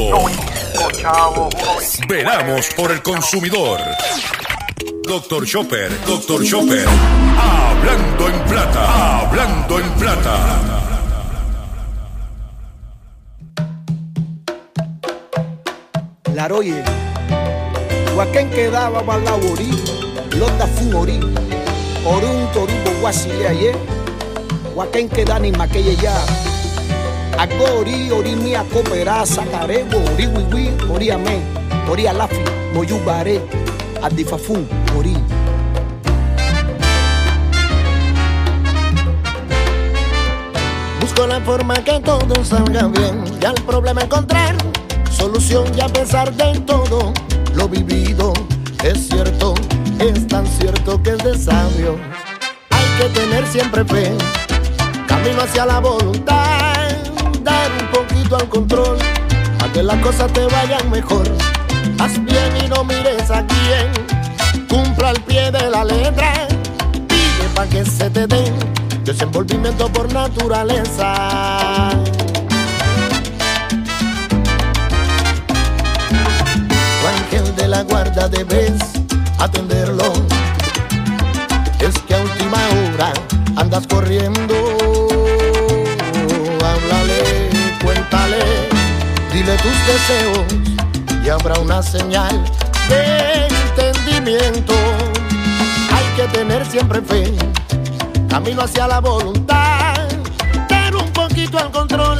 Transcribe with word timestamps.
Momento. 0.00 1.48
Veramos 2.08 2.68
por 2.74 2.90
el 2.92 3.02
consumidor. 3.02 3.78
Doctor 5.06 5.46
Chopper, 5.46 5.90
Doctor 6.06 6.44
Chopper. 6.44 6.86
Hablando 7.38 8.28
en 8.28 8.44
plata, 8.44 9.20
hablando 9.20 9.78
en 9.80 9.90
plata. 9.92 10.58
Laroye, 16.34 16.82
Huaquén 18.16 18.48
quedaba 18.50 19.02
balaborí, 19.02 19.70
Londa 20.38 20.66
Fumori, 20.66 21.20
Orun 22.06 22.50
Torubo 22.54 23.00
Guasile 23.00 23.48
ayer, 23.48 23.76
Huaquén 24.74 25.08
quedani 25.10 25.52
maquille 25.52 25.94
ya. 25.96 26.51
Agori, 27.38 28.10
ori 28.10 28.36
mia 28.36 28.64
coopera, 28.72 29.24
sacarebo, 29.26 29.98
ori 30.12 30.26
wiwi, 30.26 30.70
ori 30.90 31.10
amén, 31.10 31.42
ori 31.88 32.06
alafi, 32.06 32.42
moyubare, 32.74 33.40
adifafun, 34.02 34.66
ori. 34.96 35.16
Busco 41.00 41.26
la 41.26 41.40
forma 41.40 41.74
que 41.82 42.00
todo 42.00 42.44
salga 42.44 42.86
bien 42.86 43.24
y 43.40 43.44
al 43.44 43.54
problema 43.66 44.02
encontrar 44.02 44.56
solución 45.10 45.64
y 45.76 45.80
a 45.80 45.88
pesar 45.88 46.32
de 46.34 46.58
todo 46.60 47.12
lo 47.54 47.68
vivido 47.68 48.32
es 48.82 49.08
cierto, 49.08 49.54
es 49.98 50.26
tan 50.26 50.46
cierto 50.46 51.00
que 51.02 51.10
es 51.10 51.18
de 51.18 51.38
sabio. 51.38 51.96
Hay 52.70 52.86
que 52.98 53.20
tener 53.20 53.46
siempre 53.46 53.84
fe, 53.84 54.10
camino 55.06 55.42
hacia 55.42 55.66
la 55.66 55.78
voluntad, 55.78 56.51
al 58.36 58.48
control, 58.48 58.98
a 59.62 59.72
que 59.72 59.82
las 59.82 59.96
cosas 59.98 60.32
te 60.32 60.46
vayan 60.46 60.90
mejor. 60.90 61.24
Haz 61.98 62.12
bien 62.24 62.52
y 62.64 62.68
no 62.68 62.84
mires 62.84 63.30
a 63.30 63.44
quién, 63.46 64.66
cumpla 64.68 65.10
al 65.10 65.20
pie 65.22 65.50
de 65.50 65.70
la 65.70 65.84
letra, 65.84 66.48
pide 67.08 67.48
para 67.54 67.68
que 67.68 67.84
se 67.84 68.08
te 68.10 68.26
den 68.26 68.54
desenvolvimiento 69.04 69.88
por 69.88 70.12
naturaleza. 70.12 71.90
Tu 77.00 77.06
ángel 77.06 77.56
de 77.56 77.68
la 77.68 77.82
guarda 77.82 78.28
debes 78.28 78.74
atenderlo. 79.38 80.12
Es 81.80 81.98
que 82.06 82.14
a 82.14 82.20
última 82.20 82.58
hora 82.94 83.12
andas 83.56 83.86
corriendo. 83.86 84.54
Háblale, 86.64 87.21
cuéntale, 87.82 88.68
dile 89.32 89.56
tus 89.56 89.86
deseos 89.86 90.44
y 91.24 91.28
habrá 91.28 91.58
una 91.60 91.82
señal 91.82 92.42
de 92.88 93.46
entendimiento. 93.46 94.74
Hay 95.92 96.04
que 96.16 96.28
tener 96.28 96.64
siempre 96.66 97.00
fe 97.02 97.34
camino 98.28 98.62
hacia 98.62 98.86
la 98.86 99.00
voluntad, 99.00 100.08
dar 100.68 100.96
un 100.96 101.10
poquito 101.12 101.58
al 101.58 101.70
control, 101.70 102.18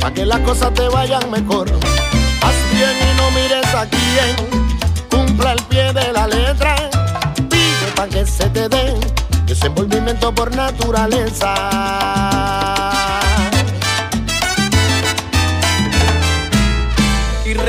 para 0.00 0.12
que 0.12 0.26
las 0.26 0.40
cosas 0.40 0.74
te 0.74 0.88
vayan 0.88 1.30
mejor. 1.30 1.70
Haz 1.70 2.54
bien 2.72 2.90
y 2.90 3.16
no 3.16 3.30
mires 3.30 3.74
a 3.74 3.86
quién, 3.86 4.34
cumpla 5.08 5.52
el 5.52 5.62
pie 5.64 5.92
de 5.92 6.12
la 6.12 6.26
letra, 6.26 6.74
pide 7.48 7.92
para 7.94 8.08
que 8.08 8.26
se 8.26 8.50
te 8.50 8.68
dé 8.68 8.98
desenvolvimiento 9.46 10.34
por 10.34 10.54
naturaleza. 10.56 11.54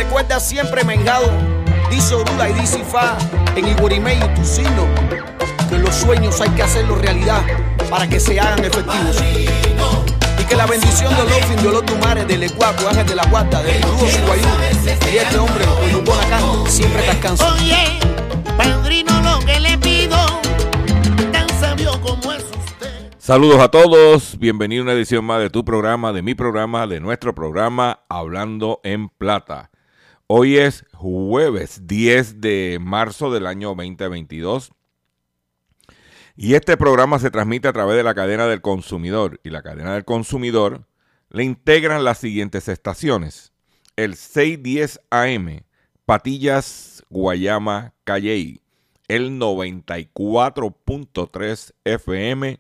Recuerda 0.06 0.40
siempre, 0.40 0.84
Mengado, 0.84 1.32
dice 1.90 2.14
Orula 2.14 2.50
y 2.50 2.54
dice 2.54 2.84
Fa, 2.84 3.18
en 3.56 3.68
Iguarimey 3.68 4.18
y 4.18 4.40
Tucino, 4.40 4.88
que 5.70 5.78
los 5.80 5.96
sueños 5.96 6.40
hay 6.42 6.50
que 6.50 6.62
hacerlos 6.62 7.02
realidad 7.02 7.42
para 7.90 8.08
que 8.08 8.20
se 8.20 8.40
hagan 8.40 8.64
efectivos. 8.64 9.18
Y 10.40 10.44
que 10.44 10.56
la 10.56 10.68
bendición 10.68 11.14
de 11.16 11.22
Olofin, 11.24 11.56
de 11.62 11.68
Olotumare, 11.68 12.26
del 12.26 12.44
Ecuaco, 12.44 12.88
Ángel 12.88 13.08
de 13.08 13.16
la 13.16 13.26
Guata, 13.26 13.64
del 13.64 13.82
Rudo 13.82 14.06
Guayú, 14.28 14.48
y 15.12 15.18
este 15.18 15.38
hombre, 15.40 15.66
Oyumbonacán, 15.86 16.68
siempre 16.68 17.02
descansa. 17.02 17.54
Oye, 17.54 18.00
padrino, 18.56 19.22
lo 19.22 19.40
que 19.44 19.60
le 19.60 19.78
pido, 19.80 20.18
tan 21.32 21.50
sabio 21.60 22.00
como 22.02 22.32
es 22.32 22.44
usted. 22.44 23.12
Saludos 23.18 23.60
a 23.60 23.70
todos, 23.70 24.38
bienvenido 24.38 24.84
a 24.84 24.86
una 24.86 24.94
edición 24.94 25.26
más 25.26 25.40
de 25.40 25.50
tu 25.50 25.66
programa, 25.66 26.14
de 26.14 26.22
mi 26.22 26.36
programa, 26.36 26.86
de 26.86 27.00
nuestro 27.00 27.34
programa 27.34 28.02
Hablando 28.08 28.82
en 28.84 29.10
Plata. 29.10 29.72
Hoy 30.28 30.58
es 30.58 30.86
jueves 30.91 31.86
10 31.86 32.41
de 32.41 32.80
marzo 32.81 33.31
del 33.31 33.46
año 33.46 33.75
2022 33.75 34.72
y 36.36 36.56
este 36.56 36.78
programa 36.78 37.19
se 37.19 37.30
transmite 37.30 37.68
a 37.68 37.74
través 37.74 37.96
de 37.96 38.02
la 38.02 38.16
cadena 38.16 38.47
del 38.47 38.64
consumidor 38.64 39.40
y 39.44 39.52
la 39.52 39.62
cadena 39.62 39.94
del 39.94 40.03
consumidor 40.03 40.88
le 41.30 41.44
integran 41.44 42.03
las 42.03 42.18
siguientes 42.18 42.68
estaciones. 42.69 43.53
El 43.97 44.16
610 44.16 45.00
AM, 45.12 45.64
Patillas, 46.06 47.03
Guayama, 47.12 47.94
Calley. 48.03 48.62
El 49.08 49.40
94.3 49.40 51.74
FM, 51.84 52.59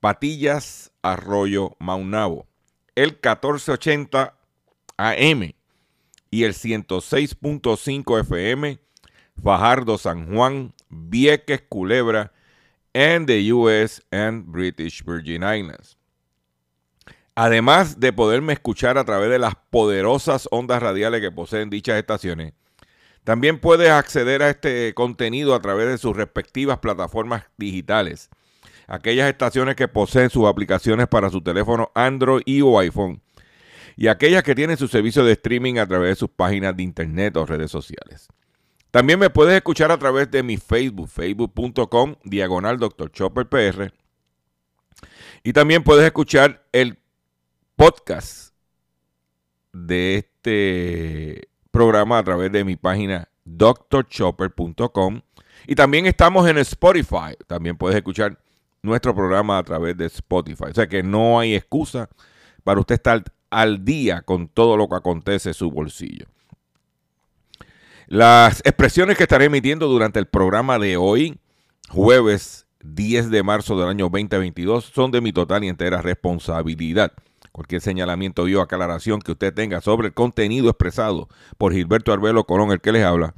Patillas, 0.00 0.90
Arroyo, 1.02 1.76
Maunabo. 1.78 2.46
El 2.94 3.10
1480 3.10 4.38
AM 4.96 5.59
y 6.30 6.44
el 6.44 6.54
106.5 6.54 8.20
FM, 8.20 8.78
Fajardo, 9.42 9.98
San 9.98 10.34
Juan, 10.34 10.72
Vieques, 10.88 11.62
Culebra, 11.68 12.32
and 12.94 13.26
the 13.26 13.52
US 13.52 14.02
and 14.10 14.44
British 14.46 15.04
Virgin 15.04 15.42
Islands. 15.42 15.96
Además 17.34 18.00
de 18.00 18.12
poderme 18.12 18.52
escuchar 18.52 18.98
a 18.98 19.04
través 19.04 19.30
de 19.30 19.38
las 19.38 19.54
poderosas 19.70 20.48
ondas 20.50 20.82
radiales 20.82 21.20
que 21.20 21.30
poseen 21.30 21.70
dichas 21.70 21.98
estaciones, 21.98 22.52
también 23.24 23.58
puedes 23.60 23.90
acceder 23.90 24.42
a 24.42 24.50
este 24.50 24.94
contenido 24.94 25.54
a 25.54 25.60
través 25.60 25.88
de 25.88 25.98
sus 25.98 26.16
respectivas 26.16 26.78
plataformas 26.78 27.44
digitales. 27.56 28.30
Aquellas 28.88 29.28
estaciones 29.28 29.76
que 29.76 29.88
poseen 29.88 30.30
sus 30.30 30.46
aplicaciones 30.46 31.06
para 31.06 31.30
su 31.30 31.40
teléfono 31.40 31.92
Android 31.94 32.42
y 32.44 32.60
o 32.62 32.78
iPhone. 32.78 33.22
Y 33.96 34.08
aquellas 34.08 34.42
que 34.42 34.54
tienen 34.54 34.76
su 34.76 34.88
servicio 34.88 35.24
de 35.24 35.32
streaming 35.32 35.78
a 35.78 35.86
través 35.86 36.10
de 36.10 36.14
sus 36.16 36.30
páginas 36.30 36.76
de 36.76 36.82
internet 36.82 37.36
o 37.36 37.46
redes 37.46 37.70
sociales. 37.70 38.28
También 38.90 39.18
me 39.18 39.30
puedes 39.30 39.54
escuchar 39.54 39.92
a 39.92 39.98
través 39.98 40.30
de 40.30 40.42
mi 40.42 40.56
Facebook, 40.56 41.08
facebook.com, 41.08 42.16
diagonal 42.24 42.78
Dr. 42.78 43.12
Chopper 43.12 43.48
PR. 43.48 43.92
Y 45.44 45.52
también 45.52 45.84
puedes 45.84 46.04
escuchar 46.04 46.66
el 46.72 46.98
podcast 47.76 48.52
de 49.72 50.16
este 50.16 51.48
programa 51.70 52.18
a 52.18 52.24
través 52.24 52.50
de 52.50 52.64
mi 52.64 52.76
página 52.76 53.28
drchopper.com. 53.44 55.20
Y 55.66 55.74
también 55.74 56.06
estamos 56.06 56.48
en 56.48 56.58
Spotify. 56.58 57.36
También 57.46 57.76
puedes 57.76 57.96
escuchar 57.96 58.38
nuestro 58.82 59.14
programa 59.14 59.58
a 59.58 59.62
través 59.62 59.96
de 59.96 60.06
Spotify. 60.06 60.64
O 60.70 60.74
sea 60.74 60.88
que 60.88 61.02
no 61.02 61.38
hay 61.38 61.54
excusa 61.54 62.08
para 62.64 62.80
usted 62.80 62.96
estar 62.96 63.22
al 63.50 63.84
día 63.84 64.22
con 64.22 64.48
todo 64.48 64.76
lo 64.76 64.88
que 64.88 64.96
acontece 64.96 65.50
en 65.50 65.54
su 65.54 65.70
bolsillo. 65.70 66.26
Las 68.06 68.60
expresiones 68.64 69.16
que 69.16 69.24
estaré 69.24 69.44
emitiendo 69.44 69.86
durante 69.86 70.18
el 70.18 70.26
programa 70.26 70.78
de 70.78 70.96
hoy, 70.96 71.38
jueves 71.88 72.66
10 72.82 73.30
de 73.30 73.42
marzo 73.42 73.78
del 73.78 73.88
año 73.88 74.08
2022, 74.08 74.84
son 74.86 75.10
de 75.10 75.20
mi 75.20 75.32
total 75.32 75.62
y 75.64 75.68
entera 75.68 76.02
responsabilidad. 76.02 77.12
Cualquier 77.52 77.80
señalamiento 77.80 78.42
o 78.42 78.60
aclaración 78.60 79.20
que 79.20 79.32
usted 79.32 79.52
tenga 79.52 79.80
sobre 79.80 80.08
el 80.08 80.14
contenido 80.14 80.70
expresado 80.70 81.28
por 81.58 81.72
Gilberto 81.72 82.12
Arbelo 82.12 82.44
Colón, 82.44 82.72
el 82.72 82.80
que 82.80 82.92
les 82.92 83.04
habla, 83.04 83.34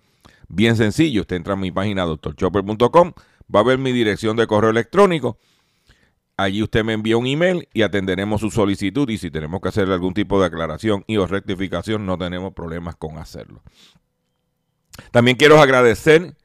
bien 0.49 0.76
sencillo, 0.76 1.23
usted 1.23 1.37
entra 1.37 1.55
a 1.55 1.56
mi 1.56 1.70
página 1.70 2.05
doctorchopper.com, 2.05 3.12
va 3.55 3.61
a 3.61 3.65
ver 3.65 3.79
mi 3.79 3.93
dirección 3.93 4.37
de 4.37 4.47
correo 4.47 4.70
electrónico, 4.70 5.38
allí 6.43 6.62
usted 6.62 6.85
me 6.85 6.93
envía 6.93 7.17
un 7.17 7.27
email 7.27 7.69
y 7.73 7.83
atenderemos 7.83 8.41
su 8.41 8.50
solicitud 8.50 9.09
y 9.09 9.19
si 9.19 9.31
tenemos 9.31 9.61
que 9.61 9.69
hacerle 9.69 9.94
algún 9.94 10.15
tipo 10.15 10.41
de 10.41 10.47
aclaración 10.47 11.05
y 11.06 11.17
o 11.17 11.27
rectificación, 11.27 12.06
no 12.06 12.19
tenemos 12.19 12.53
problemas 12.53 12.97
con 12.97 13.19
hacerlo. 13.19 13.62
También 15.11 15.37
quiero 15.37 15.61
agradecer 15.61 16.37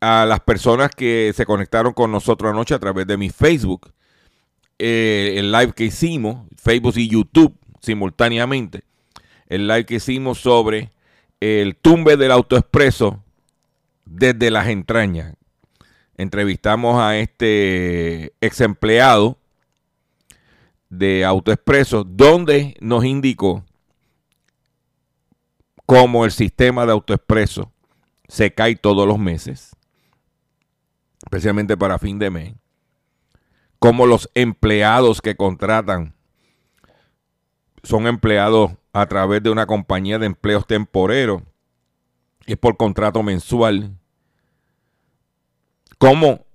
a 0.00 0.24
las 0.26 0.40
personas 0.40 0.90
que 0.90 1.32
se 1.34 1.44
conectaron 1.44 1.92
con 1.92 2.12
nosotros 2.12 2.50
anoche 2.50 2.74
a 2.74 2.78
través 2.78 3.06
de 3.06 3.16
mi 3.16 3.30
Facebook, 3.30 3.92
eh, 4.78 5.34
el 5.36 5.50
live 5.50 5.72
que 5.72 5.84
hicimos, 5.84 6.46
Facebook 6.56 6.94
y 6.96 7.08
YouTube 7.08 7.58
simultáneamente, 7.80 8.84
el 9.48 9.66
live 9.66 9.86
que 9.86 9.96
hicimos 9.96 10.38
sobre 10.38 10.92
el 11.40 11.76
tumbe 11.76 12.16
del 12.16 12.30
autoexpreso 12.30 13.22
desde 14.04 14.50
las 14.50 14.68
entrañas. 14.68 15.34
Entrevistamos 16.18 17.00
a 17.00 17.16
este 17.16 18.34
ex 18.40 18.60
empleado 18.60 19.38
de 20.90 21.24
AutoExpreso, 21.24 22.04
donde 22.04 22.76
nos 22.80 23.04
indicó 23.04 23.64
como 25.86 26.24
el 26.24 26.32
sistema 26.32 26.84
de 26.84 26.92
autoexpreso 26.92 27.72
se 28.28 28.52
cae 28.52 28.76
todos 28.76 29.06
los 29.06 29.18
meses, 29.18 29.74
especialmente 31.22 31.76
para 31.76 31.98
fin 31.98 32.18
de 32.18 32.28
mes, 32.28 32.54
como 33.78 34.04
los 34.04 34.28
empleados 34.34 35.22
que 35.22 35.36
contratan 35.36 36.14
son 37.82 38.06
empleados 38.06 38.72
a 38.92 39.06
través 39.06 39.42
de 39.42 39.50
una 39.50 39.66
compañía 39.66 40.18
de 40.18 40.26
empleos 40.26 40.66
temporeros, 40.66 41.42
es 42.44 42.56
por 42.56 42.76
contrato 42.76 43.22
mensual, 43.22 43.96
como 45.98 46.46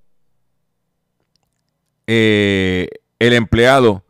eh, 2.08 2.88
el 3.20 3.34
empleado 3.34 4.04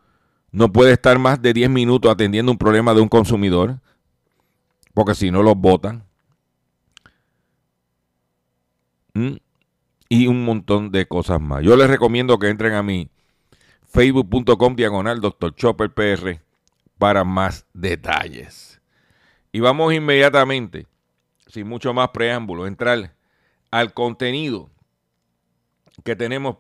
no 0.52 0.72
puede 0.72 0.94
estar 0.94 1.18
más 1.20 1.42
de 1.42 1.54
10 1.54 1.70
minutos 1.70 2.12
atendiendo 2.12 2.52
un 2.52 2.58
problema 2.58 2.94
de 2.94 3.02
un 3.02 3.10
consumidor, 3.10 3.80
porque 4.94 5.16
si 5.16 5.32
no 5.32 5.42
los 5.42 5.56
votan. 5.56 6.06
¿Mm? 9.16 9.36
Y 10.10 10.28
un 10.28 10.46
montón 10.46 10.92
de 10.92 11.08
cosas 11.08 11.42
más. 11.42 11.64
Yo 11.64 11.76
les 11.76 11.90
recomiendo 11.90 12.38
que 12.38 12.50
entren 12.50 12.74
a 12.74 12.84
mi 12.84 13.10
facebook.com 13.88 14.76
diagonal 14.76 15.22
Dr. 15.22 15.56
Chopper 15.56 15.92
PR 15.92 16.40
para 17.00 17.24
más 17.24 17.66
detalles. 17.74 18.80
Y 19.52 19.60
vamos 19.60 19.94
inmediatamente, 19.94 20.88
sin 21.48 21.68
mucho 21.68 21.94
más 21.94 22.10
preámbulo, 22.10 22.68
entrar 22.68 23.16
al 23.72 23.94
contenido 23.94 24.70
que 26.04 26.16
tenemos 26.16 26.58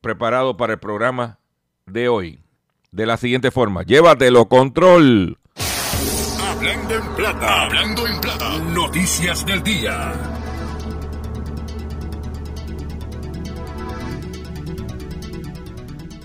preparado 0.00 0.56
para 0.56 0.74
el 0.74 0.78
programa 0.78 1.38
de 1.86 2.08
hoy. 2.08 2.40
De 2.92 3.06
la 3.06 3.16
siguiente 3.16 3.50
forma, 3.50 3.82
llévatelo 3.82 4.46
control. 4.46 5.38
Hablando 6.40 6.94
en 6.94 7.16
plata, 7.16 7.62
hablando 7.62 8.06
en 8.06 8.20
plata, 8.20 8.58
noticias 8.58 9.44
del 9.44 9.62
día. 9.62 10.12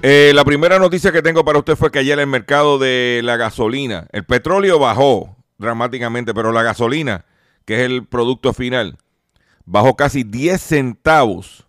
Eh, 0.02 0.32
la 0.34 0.46
primera 0.46 0.80
noticia 0.80 1.12
que 1.12 1.22
tengo 1.22 1.44
para 1.44 1.60
usted 1.60 1.76
fue 1.76 1.92
que 1.92 2.00
ayer 2.00 2.20
el 2.20 2.28
mercado 2.28 2.78
de 2.78 3.20
la 3.24 3.36
gasolina, 3.36 4.08
el 4.12 4.24
petróleo 4.24 4.80
bajó 4.80 5.36
dramáticamente, 5.58 6.34
pero 6.34 6.54
la 6.54 6.64
gasolina, 6.64 7.26
que 7.66 7.76
es 7.76 7.82
el 7.82 8.06
producto 8.06 8.54
final, 8.54 8.98
bajó 9.66 9.98
casi 9.98 10.24
10 10.24 10.62
centavos 10.62 11.69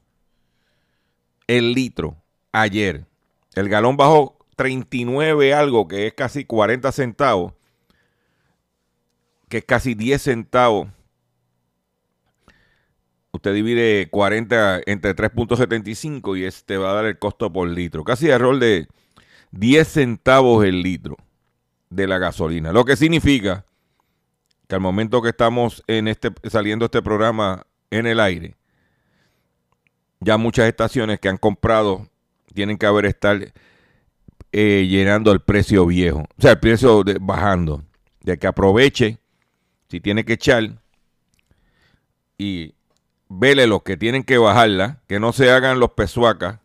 el 1.56 1.72
litro 1.72 2.16
ayer. 2.52 3.06
El 3.54 3.68
galón 3.68 3.96
bajó 3.96 4.38
39 4.56 5.54
algo, 5.54 5.88
que 5.88 6.06
es 6.06 6.14
casi 6.14 6.44
40 6.44 6.92
centavos, 6.92 7.54
que 9.48 9.58
es 9.58 9.64
casi 9.64 9.94
10 9.94 10.22
centavos 10.22 10.88
usted 13.32 13.54
divide 13.54 14.08
40 14.10 14.82
entre 14.86 15.14
3.75 15.14 16.38
y 16.38 16.44
este 16.44 16.76
va 16.76 16.90
a 16.90 16.94
dar 16.94 17.04
el 17.06 17.18
costo 17.18 17.52
por 17.52 17.68
litro. 17.68 18.04
Casi 18.04 18.28
error 18.28 18.58
de 18.58 18.86
10 19.52 19.88
centavos 19.88 20.64
el 20.64 20.82
litro 20.82 21.16
de 21.88 22.06
la 22.06 22.18
gasolina. 22.18 22.72
Lo 22.72 22.84
que 22.84 22.96
significa 22.96 23.64
que 24.68 24.74
al 24.74 24.80
momento 24.80 25.22
que 25.22 25.30
estamos 25.30 25.82
en 25.86 26.08
este, 26.08 26.30
saliendo 26.48 26.84
este 26.84 27.02
programa 27.02 27.66
en 27.90 28.06
el 28.06 28.20
aire, 28.20 28.56
ya 30.20 30.36
muchas 30.36 30.68
estaciones 30.68 31.18
que 31.18 31.28
han 31.28 31.38
comprado 31.38 32.06
tienen 32.54 32.78
que 32.78 32.86
haber 32.86 33.06
estar 33.06 33.52
eh, 34.52 34.86
llenando 34.88 35.32
el 35.32 35.40
precio 35.40 35.86
viejo. 35.86 36.20
O 36.20 36.42
sea, 36.42 36.52
el 36.52 36.60
precio 36.60 37.02
bajando. 37.20 37.84
De 38.22 38.38
que 38.38 38.46
aproveche, 38.46 39.18
si 39.88 39.98
tiene 39.98 40.26
que 40.26 40.34
echar, 40.34 40.78
y 42.36 42.74
vele 43.30 43.66
los 43.66 43.82
que 43.82 43.96
tienen 43.96 44.24
que 44.24 44.36
bajarla, 44.36 45.00
que 45.06 45.18
no 45.18 45.32
se 45.32 45.50
hagan 45.50 45.80
los 45.80 45.92
pesuacas, 45.92 46.60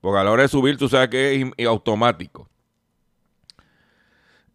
porque 0.00 0.20
a 0.20 0.24
la 0.24 0.30
hora 0.30 0.42
de 0.42 0.48
subir 0.48 0.76
tú 0.76 0.88
sabes 0.88 1.08
que 1.08 1.52
es 1.56 1.66
automático. 1.66 2.48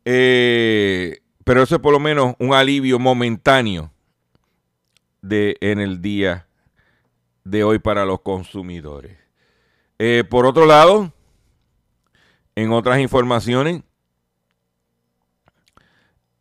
Eh, 0.05 1.19
pero 1.43 1.61
eso 1.61 1.75
es 1.75 1.81
por 1.81 1.91
lo 1.91 1.99
menos 1.99 2.35
un 2.39 2.53
alivio 2.53 2.99
momentáneo 2.99 3.91
de, 5.21 5.57
en 5.59 5.79
el 5.79 6.01
día 6.01 6.47
de 7.43 7.63
hoy 7.63 7.79
para 7.79 8.05
los 8.05 8.21
consumidores. 8.21 9.17
Eh, 9.99 10.23
por 10.29 10.45
otro 10.45 10.65
lado, 10.65 11.13
en 12.55 12.71
otras 12.71 12.99
informaciones, 12.99 13.83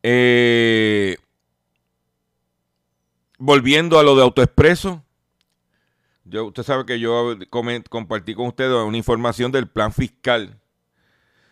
eh, 0.03 1.17
volviendo 3.39 3.99
a 3.99 4.03
lo 4.03 4.17
de 4.17 4.23
AutoExpreso, 4.23 5.05
yo, 6.25 6.47
usted 6.47 6.63
sabe 6.63 6.87
que 6.87 7.01
yo 7.01 7.37
compartí 7.89 8.35
con 8.35 8.47
ustedes 8.47 8.73
una 8.73 8.97
información 8.97 9.51
del 9.51 9.69
plan 9.69 9.93
fiscal, 9.93 10.61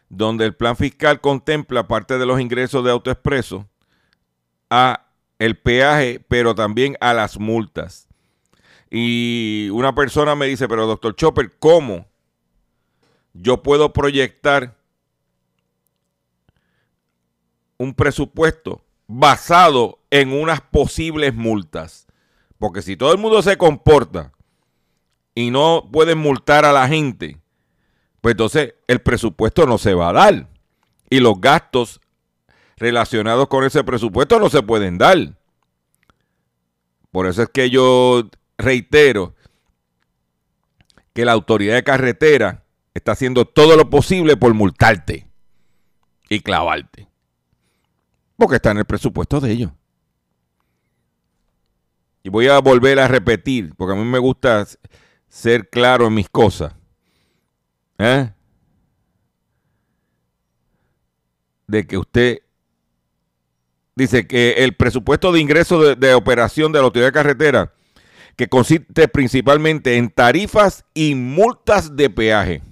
donde 0.09 0.45
el 0.45 0.55
plan 0.55 0.77
fiscal 0.77 1.21
contempla 1.21 1.89
parte 1.89 2.17
de 2.17 2.27
los 2.27 2.41
ingresos 2.41 2.85
de 2.85 2.91
AutoExpreso 2.91 3.69
a 4.71 5.07
el 5.39 5.59
peaje, 5.59 6.25
pero 6.29 6.55
también 6.55 6.97
a 7.01 7.13
las 7.13 7.39
multas. 7.39 8.08
Y 8.91 9.69
una 9.71 9.95
persona 9.95 10.35
me 10.35 10.47
dice, 10.47 10.69
pero 10.69 10.87
doctor 10.87 11.15
Chopper, 11.15 11.59
¿cómo 11.59 12.07
yo 13.33 13.63
puedo 13.63 13.93
proyectar 13.93 14.77
un 17.79 17.95
presupuesto 17.95 18.85
basado 19.07 20.01
en 20.11 20.33
unas 20.33 20.61
posibles 20.61 21.35
multas. 21.35 22.07
Porque 22.59 22.83
si 22.83 22.97
todo 22.97 23.13
el 23.13 23.19
mundo 23.19 23.41
se 23.43 23.57
comporta 23.57 24.33
y 25.35 25.51
no 25.51 25.89
pueden 25.91 26.19
multar 26.19 26.65
a 26.65 26.73
la 26.73 26.89
gente, 26.89 27.39
pues 28.21 28.33
entonces 28.33 28.75
el 28.89 29.01
presupuesto 29.01 29.65
no 29.67 29.79
se 29.79 29.95
va 29.95 30.11
a 30.11 30.13
dar. 30.13 30.49
Y 31.09 31.21
los 31.21 31.41
gastos 31.41 32.01
relacionados 32.77 33.49
con 33.49 33.65
ese 33.65 33.83
presupuesto 33.85 34.39
no 34.39 34.51
se 34.51 34.63
pueden 34.63 34.99
dar. 34.99 35.37
Por 37.11 37.27
eso 37.27 37.43
es 37.43 37.49
que 37.49 37.71
yo 37.71 38.29
reitero 38.59 39.35
que 41.15 41.25
la 41.25 41.33
autoridad 41.33 41.75
de 41.75 41.85
carretera 41.85 42.65
está 42.95 43.13
haciendo 43.13 43.45
todo 43.45 43.77
lo 43.77 43.89
posible 43.89 44.37
por 44.37 44.53
multarte 44.55 45.29
y 46.29 46.41
clavarte. 46.41 47.09
Porque 48.37 48.57
está 48.57 48.73
en 48.73 48.79
el 48.79 48.85
presupuesto 48.85 49.41
de 49.41 49.51
ellos. 49.51 49.73
Y 52.23 52.29
voy 52.29 52.49
a 52.49 52.59
volver 52.59 52.99
a 53.01 53.09
repetir, 53.09 53.75
porque 53.77 53.95
a 53.95 53.97
mí 53.97 54.05
me 54.05 54.19
gusta 54.19 54.67
ser 55.29 55.69
claro 55.71 56.07
en 56.09 56.15
mis 56.15 56.29
cosas. 56.29 56.75
¿Eh? 57.99 58.31
De 61.67 61.87
que 61.87 61.99
usted 61.99 62.43
dice 63.95 64.27
que 64.27 64.53
el 64.59 64.77
presupuesto 64.77 65.33
de 65.33 65.41
ingreso 65.41 65.83
de, 65.83 65.97
de, 65.97 66.15
operación 66.15 66.71
de 66.71 66.79
la 66.79 66.85
autoridad 66.85 67.09
de 67.09 67.13
carretera, 67.13 67.73
que 68.39 68.49
consiste 68.49 69.09
principalmente 69.09 69.97
en 69.97 70.11
tarifas 70.11 70.85
y 70.95 71.17
multas 71.17 71.97
de 71.97 72.09
peaje. 72.09 72.63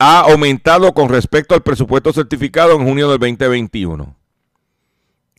ha 0.00 0.20
aumentado 0.20 0.94
con 0.94 1.08
respecto 1.08 1.56
al 1.56 1.64
presupuesto 1.64 2.12
certificado 2.12 2.76
en 2.76 2.84
junio 2.84 3.10
del 3.10 3.18
2021. 3.18 4.04
O 4.04 4.16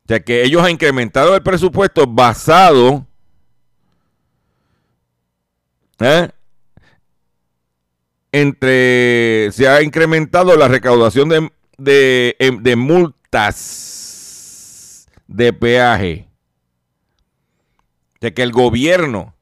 sea 0.06 0.20
que 0.20 0.44
ellos 0.44 0.62
han 0.62 0.72
incrementado 0.72 1.34
el 1.34 1.42
presupuesto 1.42 2.06
basado 2.06 3.08
¿eh? 6.00 6.30
entre 8.34 9.50
se 9.54 9.66
ha 9.66 9.82
incrementado 9.82 10.58
la 10.58 10.68
recaudación 10.68 11.30
de, 11.30 11.50
de, 11.78 12.36
em, 12.40 12.62
de 12.62 12.76
multas 12.76 14.09
de 15.30 15.54
peaje. 15.54 16.28
Sea 18.20 18.34
que 18.34 18.42
el 18.42 18.52
gobierno 18.52 19.36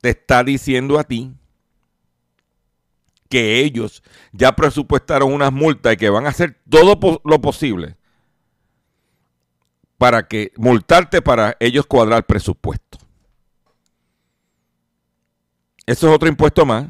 te 0.00 0.10
está 0.10 0.42
diciendo 0.42 0.98
a 0.98 1.04
ti 1.04 1.32
que 3.28 3.60
ellos 3.60 4.02
ya 4.32 4.56
presupuestaron 4.56 5.32
unas 5.32 5.52
multas 5.52 5.92
y 5.92 5.96
que 5.96 6.10
van 6.10 6.26
a 6.26 6.30
hacer 6.30 6.58
todo 6.68 7.20
lo 7.22 7.40
posible 7.40 7.96
para 9.98 10.26
que 10.26 10.52
multarte 10.56 11.22
para 11.22 11.56
ellos 11.60 11.86
cuadrar 11.86 12.26
presupuesto. 12.26 12.98
Eso 15.86 16.08
es 16.08 16.14
otro 16.14 16.28
impuesto 16.28 16.64
más. 16.64 16.88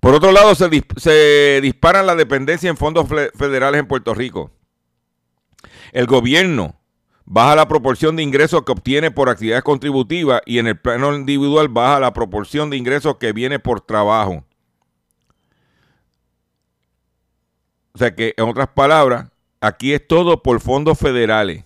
Por 0.00 0.14
otro 0.14 0.30
lado, 0.30 0.54
se, 0.54 0.68
se 0.96 1.60
disparan 1.60 2.06
la 2.06 2.14
dependencia 2.14 2.70
en 2.70 2.76
fondos 2.76 3.08
federales 3.34 3.80
en 3.80 3.88
Puerto 3.88 4.14
Rico. 4.14 4.52
El 5.96 6.04
gobierno 6.04 6.78
baja 7.24 7.56
la 7.56 7.68
proporción 7.68 8.16
de 8.16 8.22
ingresos 8.22 8.64
que 8.64 8.72
obtiene 8.72 9.10
por 9.10 9.30
actividades 9.30 9.64
contributivas 9.64 10.42
y 10.44 10.58
en 10.58 10.66
el 10.66 10.78
plano 10.78 11.16
individual 11.16 11.68
baja 11.68 11.98
la 12.00 12.12
proporción 12.12 12.68
de 12.68 12.76
ingresos 12.76 13.16
que 13.16 13.32
viene 13.32 13.58
por 13.58 13.80
trabajo. 13.80 14.44
O 17.94 17.98
sea 17.98 18.14
que, 18.14 18.34
en 18.36 18.46
otras 18.46 18.68
palabras, 18.68 19.30
aquí 19.62 19.94
es 19.94 20.06
todo 20.06 20.42
por 20.42 20.60
fondos 20.60 20.98
federales. 20.98 21.64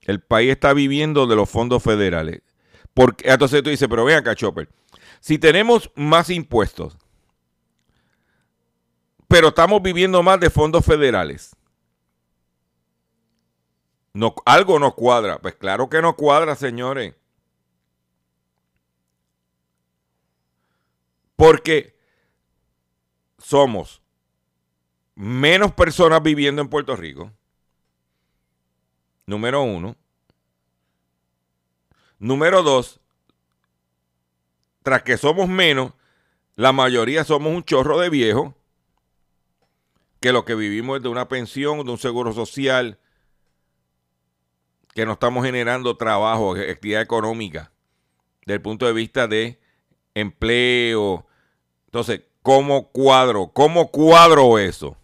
El 0.00 0.18
país 0.20 0.50
está 0.50 0.72
viviendo 0.72 1.28
de 1.28 1.36
los 1.36 1.48
fondos 1.48 1.84
federales. 1.84 2.42
Porque, 2.94 3.30
entonces 3.30 3.62
tú 3.62 3.70
dices, 3.70 3.86
pero 3.88 4.04
ven 4.04 4.16
acá, 4.16 4.34
Chopper. 4.34 4.68
Si 5.20 5.38
tenemos 5.38 5.88
más 5.94 6.30
impuestos, 6.30 6.98
pero 9.28 9.48
estamos 9.50 9.80
viviendo 9.80 10.20
más 10.24 10.40
de 10.40 10.50
fondos 10.50 10.84
federales. 10.84 11.54
No, 14.14 14.34
algo 14.44 14.78
no 14.78 14.94
cuadra. 14.94 15.38
Pues 15.38 15.54
claro 15.54 15.88
que 15.88 16.02
no 16.02 16.16
cuadra, 16.16 16.54
señores. 16.54 17.14
Porque 21.36 21.96
somos 23.38 24.02
menos 25.14 25.72
personas 25.72 26.22
viviendo 26.22 26.62
en 26.62 26.68
Puerto 26.68 26.94
Rico. 26.94 27.32
Número 29.26 29.62
uno. 29.62 29.96
Número 32.18 32.62
dos, 32.62 33.00
tras 34.84 35.02
que 35.02 35.16
somos 35.16 35.48
menos, 35.48 35.92
la 36.54 36.70
mayoría 36.70 37.24
somos 37.24 37.52
un 37.52 37.64
chorro 37.64 37.98
de 37.98 38.10
viejos 38.10 38.54
que 40.20 40.32
lo 40.32 40.44
que 40.44 40.54
vivimos 40.54 40.98
es 40.98 41.02
de 41.02 41.08
una 41.08 41.26
pensión, 41.26 41.84
de 41.84 41.90
un 41.90 41.98
seguro 41.98 42.32
social, 42.32 43.00
que 44.94 45.06
no 45.06 45.12
estamos 45.12 45.44
generando 45.44 45.96
trabajo, 45.96 46.54
actividad 46.54 47.02
económica, 47.02 47.72
desde 48.40 48.54
el 48.54 48.62
punto 48.62 48.86
de 48.86 48.92
vista 48.92 49.26
de 49.26 49.58
empleo. 50.14 51.26
Entonces, 51.86 52.22
¿cómo 52.42 52.88
cuadro? 52.90 53.48
¿Cómo 53.48 53.90
cuadro 53.90 54.58
eso? 54.58 54.96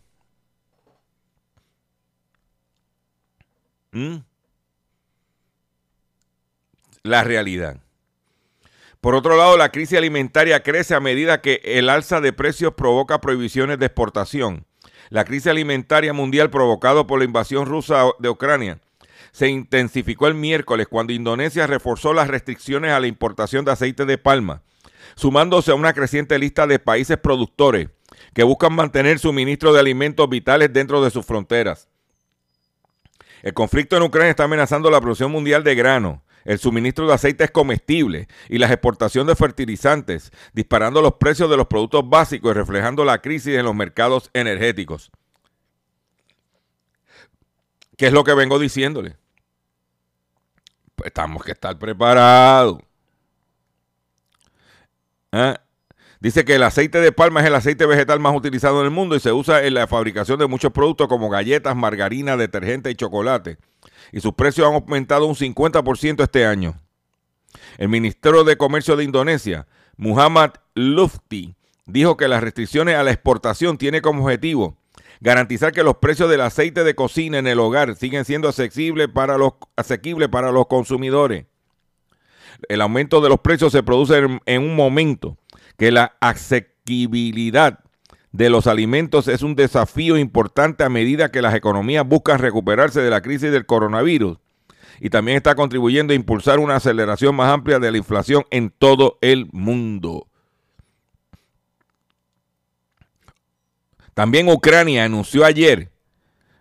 ¿Mm? 3.93 4.17
La 7.03 7.25
realidad. 7.25 7.79
Por 9.01 9.15
otro 9.15 9.37
lado, 9.37 9.57
la 9.57 9.71
crisis 9.71 9.97
alimentaria 9.97 10.63
crece 10.63 10.95
a 10.95 11.01
medida 11.01 11.41
que 11.41 11.61
el 11.65 11.89
alza 11.89 12.21
de 12.21 12.33
precios 12.33 12.75
provoca 12.75 13.21
prohibiciones 13.21 13.79
de 13.79 13.87
exportación 13.87 14.67
la 15.11 15.25
crisis 15.25 15.47
alimentaria 15.47 16.13
mundial 16.13 16.51
provocada 16.51 17.07
por 17.07 17.19
la 17.19 17.25
invasión 17.25 17.67
rusa 17.67 18.05
de 18.19 18.29
Ucrania 18.29 18.79
se 19.39 19.49
intensificó 19.49 20.27
el 20.27 20.35
miércoles 20.35 20.89
cuando 20.89 21.13
Indonesia 21.13 21.69
reforzó 21.69 22.13
las 22.13 22.27
restricciones 22.27 22.91
a 22.91 22.99
la 22.99 23.07
importación 23.07 23.65
de 23.65 23.71
aceite 23.71 24.05
de 24.05 24.19
palma, 24.19 24.63
sumándose 25.15 25.71
a 25.71 25.77
una 25.77 25.93
creciente 25.93 26.41
lista 26.41 26.67
de 26.67 26.81
países 26.81 27.19
productores 27.19 27.89
que 28.35 28.43
buscan 28.43 28.73
mantener 28.73 29.21
suministro 29.21 29.73
de 29.73 29.79
alimentos 29.79 30.29
vitales 30.29 30.73
dentro 30.73 31.05
de 31.05 31.11
sus 31.11 31.25
fronteras. 31.25 31.87
El 33.43 33.55
conflicto 33.55 33.97
en 33.97 34.03
Ucrania 34.03 34.31
está 34.31 34.43
amenazando 34.43 34.91
la 34.91 35.01
producción 35.01 35.31
mundial 35.31 35.63
de 35.63 35.77
grano, 35.77 36.25
el 36.45 36.59
suministro 36.59 37.07
de 37.07 37.15
aceites 37.15 37.53
comestibles 37.53 38.27
y 38.49 38.59
la 38.59 38.67
exportación 38.67 39.29
de 39.29 39.37
fertilizantes, 39.37 40.33
disparando 40.53 41.01
los 41.01 41.15
precios 41.15 41.49
de 41.49 41.57
los 41.57 41.69
productos 41.69 42.03
básicos 42.09 42.51
y 42.51 42.55
reflejando 42.55 43.05
la 43.05 43.23
crisis 43.23 43.57
en 43.57 43.67
los 43.67 43.75
mercados 43.77 44.31
energéticos. 44.33 45.13
¿Qué 47.97 48.09
es 48.09 48.13
lo 48.13 48.25
que 48.25 48.35
vengo 48.35 48.59
diciéndole? 48.59 49.15
Estamos 51.05 51.45
que 51.45 51.53
estar 51.53 51.79
preparados. 51.79 52.79
¿Ah? 55.33 55.61
Dice 56.21 56.45
que 56.45 56.57
el 56.57 56.63
aceite 56.63 57.01
de 57.01 57.13
palma 57.13 57.41
es 57.41 57.47
el 57.47 57.55
aceite 57.55 57.87
vegetal 57.87 58.19
más 58.19 58.35
utilizado 58.35 58.81
en 58.81 58.87
el 58.87 58.91
mundo 58.91 59.15
y 59.15 59.21
se 59.21 59.33
usa 59.33 59.65
en 59.65 59.75
la 59.75 59.87
fabricación 59.87 60.39
de 60.39 60.49
muchos 60.49 60.73
productos 60.73 61.07
como 61.07 61.29
galletas, 61.29 61.77
margarina, 61.77 62.37
detergente 62.37 62.91
y 62.91 62.95
chocolate 62.95 63.59
y 64.13 64.21
sus 64.21 64.35
precios 64.35 64.67
han 64.67 64.75
aumentado 64.75 65.27
un 65.27 65.35
50% 65.35 66.23
este 66.23 66.47
año. 66.47 66.81
El 67.77 67.89
Ministerio 67.89 68.45
de 68.45 68.57
Comercio 68.57 68.97
de 68.97 69.05
Indonesia, 69.05 69.67
Muhammad 69.97 70.53
Lufti, 70.75 71.55
dijo 71.87 72.17
que 72.17 72.29
las 72.29 72.43
restricciones 72.43 72.97
a 72.97 73.03
la 73.03 73.11
exportación 73.11 73.79
tienen 73.79 74.01
como 74.01 74.25
objetivo 74.25 74.77
garantizar 75.21 75.73
que 75.73 75.83
los 75.83 75.97
precios 75.97 76.31
del 76.31 76.41
aceite 76.41 76.85
de 76.85 76.95
cocina 76.95 77.39
en 77.39 77.47
el 77.47 77.61
hogar 77.61 77.97
siguen 77.97 78.25
siendo 78.25 78.49
asequibles 78.49 79.09
para 79.09 79.39
los, 79.39 79.55
asequibles 79.77 80.29
para 80.29 80.53
los 80.53 80.67
consumidores. 80.67 81.47
El 82.69 82.81
aumento 82.81 83.21
de 83.21 83.29
los 83.29 83.41
precios 83.41 83.73
se 83.73 83.83
produce 83.83 84.19
en, 84.19 84.41
en 84.47 84.63
un 84.63 84.75
momento 84.75 85.37
que 85.77 85.93
la 85.93 86.17
asequibilidad 86.21 87.81
de 88.33 88.51
los 88.51 88.67
alimentos 88.67 89.29
es 89.29 89.43
un 89.43 89.55
desafío 89.55 90.17
importante 90.17 90.85
a 90.85 90.89
medida 90.89 91.31
que 91.31 91.43
las 91.43 91.55
economías 91.55 92.07
buscan 92.07 92.39
recuperarse 92.39 93.01
de 93.01 93.11
la 93.11 93.23
crisis 93.23 93.51
del 93.51 93.67
coronavirus 93.67 94.39
y 95.01 95.11
también 95.11 95.37
está 95.37 95.55
contribuyendo 95.55 96.13
a 96.13 96.17
impulsar 96.17 96.59
una 96.59 96.77
aceleración 96.77 97.35
más 97.35 97.53
amplia 97.53 97.79
de 97.79 97.91
la 97.91 97.99
inflación 97.99 98.45
en 98.51 98.71
todo 98.71 99.19
el 99.21 99.49
mundo. 99.53 100.28
También 104.19 104.49
Ucrania 104.49 105.05
anunció 105.05 105.45
ayer 105.45 105.93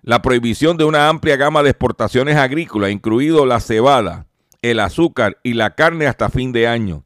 la 0.04 0.22
prohibición 0.22 0.78
de 0.78 0.84
una 0.84 1.10
amplia 1.10 1.38
gama 1.38 1.64
de 1.64 1.72
exportaciones 1.72 2.36
agrícolas, 2.36 2.92
incluido 2.92 3.48
la 3.48 3.60
cebada, 3.60 4.28
el 4.62 4.80
azúcar 4.80 5.40
y 5.42 5.56
la 5.56 5.74
carne 5.74 6.06
hasta 6.06 6.30
fin 6.30 6.52
de 6.52 6.68
año. 6.68 7.04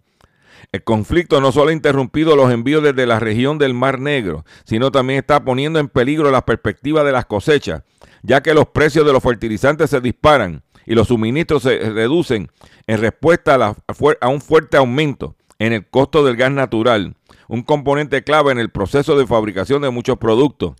El 0.73 0.83
conflicto 0.83 1.39
no 1.39 1.53
solo 1.53 1.69
ha 1.69 1.73
interrumpido 1.73 2.35
los 2.35 2.51
envíos 2.51 2.83
desde 2.83 3.05
la 3.05 3.17
región 3.17 3.59
del 3.59 3.73
Mar 3.73 3.97
Negro, 4.01 4.43
sino 4.65 4.91
también 4.91 5.19
está 5.19 5.41
poniendo 5.41 5.79
en 5.79 5.87
peligro 5.87 6.31
la 6.31 6.45
perspectiva 6.45 7.05
de 7.05 7.13
las 7.13 7.27
cosechas, 7.27 7.83
ya 8.21 8.43
que 8.43 8.53
los 8.53 8.67
precios 8.67 9.05
de 9.05 9.13
los 9.13 9.23
fertilizantes 9.23 9.89
se 9.89 10.01
disparan 10.01 10.63
y 10.85 10.95
los 10.95 11.07
suministros 11.07 11.63
se 11.63 11.79
reducen 11.79 12.51
en 12.87 12.99
respuesta 12.99 13.55
a, 13.55 14.27
un 14.27 14.41
fuerte 14.41 14.75
aumento 14.75 15.33
en 15.61 15.73
el 15.73 15.87
costo 15.87 16.25
del 16.25 16.37
gas 16.37 16.51
natural, 16.51 17.15
un 17.47 17.61
componente 17.61 18.23
clave 18.23 18.51
en 18.51 18.57
el 18.57 18.71
proceso 18.71 19.15
de 19.15 19.27
fabricación 19.27 19.83
de 19.83 19.91
muchos 19.91 20.17
productos. 20.17 20.73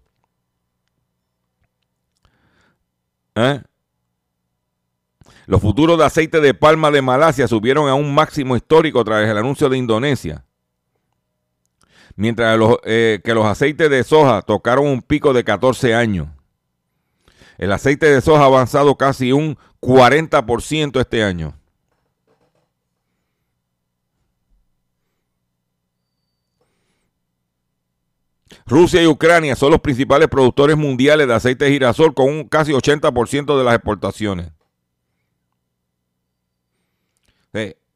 ¿Eh? 3.35 3.61
Los 5.45 5.61
futuros 5.61 5.99
de 5.99 6.05
aceite 6.05 6.41
de 6.41 6.55
palma 6.55 6.89
de 6.89 7.03
Malasia 7.03 7.47
subieron 7.47 7.89
a 7.89 7.93
un 7.93 8.11
máximo 8.15 8.55
histórico 8.55 9.03
tras 9.03 9.29
el 9.29 9.37
anuncio 9.37 9.69
de 9.69 9.77
Indonesia. 9.77 10.45
Mientras 12.15 12.59
eh, 12.83 13.21
que 13.23 13.35
los 13.35 13.45
aceites 13.45 13.87
de 13.87 14.03
soja 14.03 14.41
tocaron 14.41 14.87
un 14.87 15.03
pico 15.03 15.31
de 15.31 15.43
14 15.43 15.93
años. 15.93 16.27
El 17.59 17.71
aceite 17.71 18.07
de 18.07 18.21
soja 18.21 18.41
ha 18.41 18.47
avanzado 18.47 18.95
casi 18.95 19.31
un 19.31 19.59
40% 19.79 20.99
este 20.99 21.23
año. 21.23 21.60
Rusia 28.71 29.03
y 29.03 29.05
Ucrania 29.05 29.53
son 29.57 29.71
los 29.71 29.81
principales 29.81 30.29
productores 30.29 30.77
mundiales 30.77 31.27
de 31.27 31.33
aceite 31.33 31.65
de 31.65 31.71
girasol 31.71 32.13
con 32.13 32.29
un 32.29 32.47
casi 32.47 32.71
80% 32.71 33.57
de 33.57 33.63
las 33.65 33.75
exportaciones. 33.75 34.49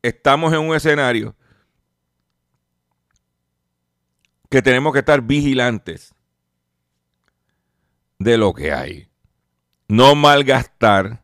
estamos 0.01 0.51
en 0.51 0.60
un 0.60 0.75
escenario 0.75 1.34
que 4.50 4.62
tenemos 4.62 4.91
que 4.91 5.00
estar 5.00 5.22
vigilantes 5.22 6.13
de 8.20 8.38
lo 8.38 8.53
que 8.53 8.74
hay. 8.74 9.08
No 9.88 10.13
malgastar, 10.13 11.24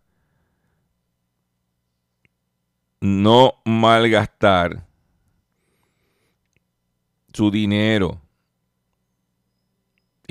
no 3.02 3.56
malgastar 3.66 4.88
su 7.34 7.52
dinero 7.52 8.22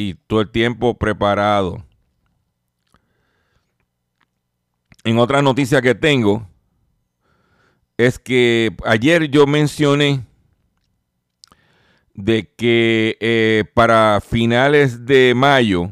y 0.00 0.14
todo 0.14 0.40
el 0.40 0.50
tiempo 0.50 0.96
preparado. 0.96 1.84
En 5.04 5.18
otra 5.18 5.42
noticia 5.42 5.82
que 5.82 5.94
tengo, 5.94 6.48
es 7.98 8.18
que 8.18 8.74
ayer 8.86 9.28
yo 9.28 9.46
mencioné 9.46 10.24
de 12.14 12.50
que 12.56 13.18
eh, 13.20 13.64
para 13.74 14.22
finales 14.26 15.04
de 15.04 15.34
mayo 15.34 15.90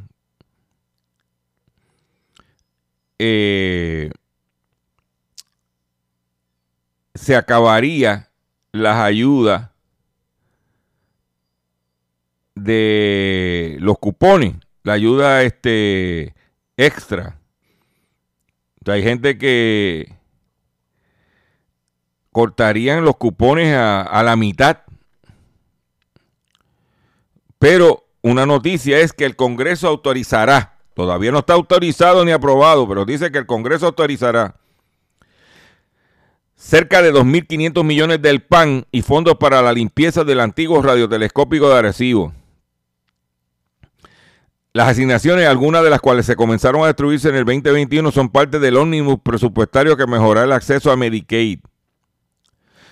eh, 3.19 4.11
se 7.15 7.37
acabaría 7.37 8.31
las 8.73 8.97
ayudas 8.97 9.69
de 12.63 13.77
los 13.81 13.99
cupones, 13.99 14.55
la 14.83 14.95
ayuda 14.95 15.43
este 15.43 16.35
extra. 16.77 17.39
hay 18.87 19.03
gente 19.03 19.37
que 19.37 20.15
cortarían 22.33 23.05
los 23.05 23.17
cupones 23.17 23.75
a, 23.77 24.23
la 24.23 24.37
mitad. 24.37 24.79
Pero 27.59 28.07
una 28.23 28.47
noticia 28.47 28.99
es 29.01 29.13
que 29.13 29.25
el 29.25 29.35
Congreso 29.35 29.89
autorizará, 29.89 30.79
todavía 30.95 31.33
no 31.33 31.41
está 31.41 31.55
autorizado 31.55 32.25
ni 32.25 32.31
aprobado, 32.31 32.89
pero 32.89 33.05
dice 33.05 33.33
que 33.33 33.39
el 33.39 33.47
Congreso 33.47 33.87
autorizará 33.87 34.55
cerca 36.55 37.03
de 37.03 37.13
2.500 37.13 37.85
millones 37.85 38.23
del 38.23 38.43
PAN 38.43 38.87
y 38.91 39.03
fondos 39.03 39.37
para 39.37 39.61
la 39.63 39.73
limpieza 39.73 40.25
del 40.25 40.41
antiguo 40.41 40.81
radiotelescópico 40.83 41.69
de 41.69 41.79
Arecibo. 41.79 42.33
Las 44.73 44.89
asignaciones, 44.89 45.47
algunas 45.47 45.83
de 45.83 45.91
las 45.91 46.01
cuales 46.01 46.27
se 46.27 46.37
comenzaron 46.37 46.83
a 46.83 46.87
destruirse 46.87 47.29
en 47.31 47.37
el 47.37 47.45
2021, 47.45 48.11
son 48.13 48.29
parte 48.29 48.59
del 48.59 48.77
ómnibus 48.77 49.19
presupuestario 49.23 49.97
que 49.97 50.07
mejorará 50.07 50.45
el 50.45 50.53
acceso 50.53 50.93
a 50.93 50.97
Medicaid. 50.97 51.61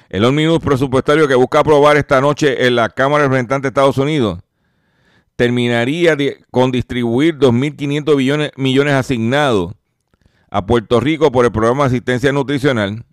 El 0.08 0.24
ómnibus 0.24 0.60
presupuestario 0.60 1.28
que 1.28 1.34
busca 1.34 1.60
aprobar 1.60 1.96
esta 1.96 2.20
noche 2.20 2.66
en 2.66 2.76
la 2.76 2.88
Cámara 2.88 3.24
de 3.24 3.28
Representantes 3.28 3.62
de 3.62 3.68
Estados 3.68 3.98
Unidos 3.98 4.38
terminaría 5.36 6.16
con 6.50 6.72
distribuir 6.72 7.38
2.500 7.38 8.52
millones, 8.56 8.94
asignados 8.94 9.74
a 10.50 10.64
Puerto 10.64 10.98
Rico 10.98 11.30
por 11.30 11.44
el 11.44 11.52
programa 11.52 11.84
de 11.84 11.88
asistencia 11.88 12.32
nutricional, 12.32 13.04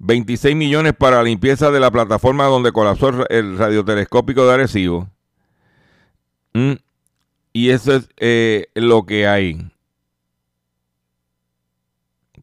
26 0.00 0.56
millones 0.56 0.92
para 0.98 1.18
la 1.18 1.22
limpieza 1.22 1.70
de 1.70 1.80
la 1.80 1.90
plataforma 1.90 2.46
donde 2.46 2.72
colapsó 2.72 3.28
el 3.28 3.56
radiotelescópico 3.56 4.44
de 4.46 4.54
Arecibo. 4.54 5.08
Y 7.56 7.70
eso 7.70 7.96
es 7.96 8.10
eh, 8.18 8.66
lo 8.74 9.06
que 9.06 9.26
hay. 9.26 9.56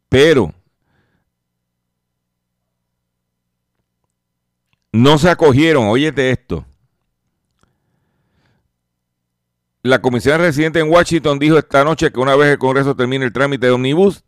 Pero 0.09 0.51
no 4.91 5.19
se 5.19 5.29
acogieron, 5.29 5.85
óyete 5.85 6.31
esto. 6.31 6.65
La 9.83 10.01
comisión 10.01 10.41
residente 10.41 10.79
en 10.79 10.89
Washington 10.89 11.37
dijo 11.37 11.59
esta 11.59 11.83
noche 11.83 12.11
que 12.11 12.19
una 12.19 12.35
vez 12.35 12.49
el 12.49 12.57
Congreso 12.57 12.95
termine 12.95 13.25
el 13.25 13.33
trámite 13.33 13.67
de 13.67 13.73
omnibus 13.73 14.23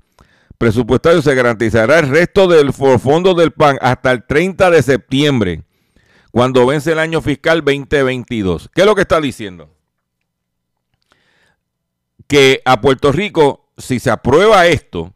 presupuestario 0.60 1.24
se 1.24 1.34
garantizará 1.34 1.98
el 1.98 2.10
resto 2.10 2.48
del 2.48 2.74
fondo 2.74 3.34
del 3.34 3.54
PAN 3.54 3.80
hasta 3.82 4.12
el 4.12 4.24
30 4.24 4.70
de 4.70 4.84
septiembre, 4.84 5.64
cuando 6.30 6.68
vence 6.68 6.92
el 6.92 7.00
año 7.00 7.24
fiscal 7.24 7.64
2022. 7.66 8.70
¿Qué 8.72 8.82
es 8.82 8.88
lo 8.88 8.94
que 8.94 9.02
está 9.02 9.20
diciendo? 9.20 9.75
Que 12.28 12.62
a 12.66 12.82
Puerto 12.82 13.12
Rico, 13.12 13.70
si 13.78 14.00
se 14.00 14.10
aprueba 14.10 14.68
esto, 14.68 15.14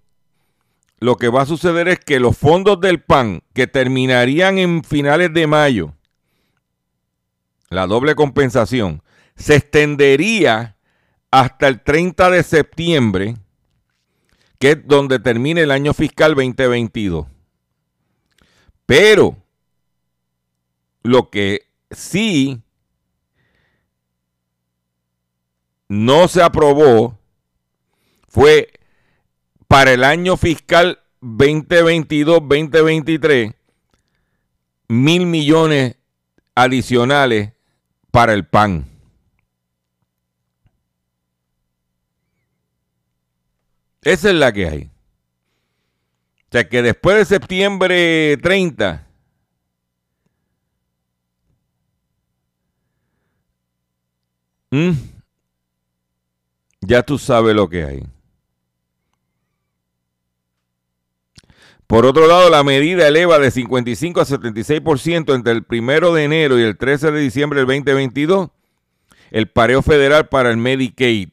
lo 0.99 1.15
que 1.15 1.29
va 1.29 1.43
a 1.43 1.45
suceder 1.45 1.87
es 1.87 1.99
que 1.99 2.19
los 2.19 2.37
fondos 2.37 2.79
del 2.79 3.01
PAN, 3.01 3.41
que 3.53 3.67
terminarían 3.67 4.57
en 4.57 4.83
finales 4.83 5.33
de 5.33 5.47
mayo, 5.47 5.93
la 7.69 7.87
doble 7.87 8.15
compensación, 8.15 9.01
se 9.35 9.55
extendería 9.55 10.75
hasta 11.31 11.67
el 11.67 11.81
30 11.81 12.29
de 12.31 12.43
septiembre, 12.43 13.37
que 14.57 14.71
es 14.71 14.87
donde 14.87 15.19
termine 15.19 15.61
el 15.61 15.71
año 15.71 15.93
fiscal 15.93 16.35
2022. 16.35 17.27
Pero 18.85 19.37
lo 21.03 21.29
que 21.29 21.67
sí 21.91 22.61
no 25.89 26.27
se 26.27 26.41
aprobó 26.41 27.19
fue 28.27 28.71
para 29.67 29.91
el 29.91 30.03
año 30.03 30.37
fiscal 30.37 30.99
2022-2023 31.21 33.55
mil 34.87 35.25
millones 35.25 35.97
adicionales 36.55 37.51
para 38.11 38.33
el 38.33 38.47
PAN. 38.47 38.85
Esa 44.01 44.29
es 44.29 44.35
la 44.35 44.53
que 44.53 44.67
hay. 44.67 44.83
O 44.83 46.51
sea 46.51 46.67
que 46.67 46.81
después 46.81 47.15
de 47.17 47.25
septiembre 47.25 48.37
30, 48.37 49.05
ya 56.81 57.03
tú 57.03 57.17
sabes 57.17 57.55
lo 57.55 57.69
que 57.69 57.83
hay. 57.83 58.03
Por 61.87 62.05
otro 62.05 62.27
lado, 62.27 62.49
la 62.49 62.63
medida 62.63 63.07
eleva 63.07 63.39
de 63.39 63.49
55 63.49 64.21
a 64.21 64.25
76% 64.25 65.33
entre 65.33 65.53
el 65.53 65.63
primero 65.63 66.13
de 66.13 66.23
enero 66.23 66.59
y 66.59 66.63
el 66.63 66.77
13 66.77 67.11
de 67.11 67.19
diciembre 67.19 67.59
del 67.59 67.67
2022 67.67 68.49
el 69.31 69.47
pareo 69.47 69.81
federal 69.81 70.27
para 70.27 70.49
el 70.49 70.57
Medicaid 70.57 71.29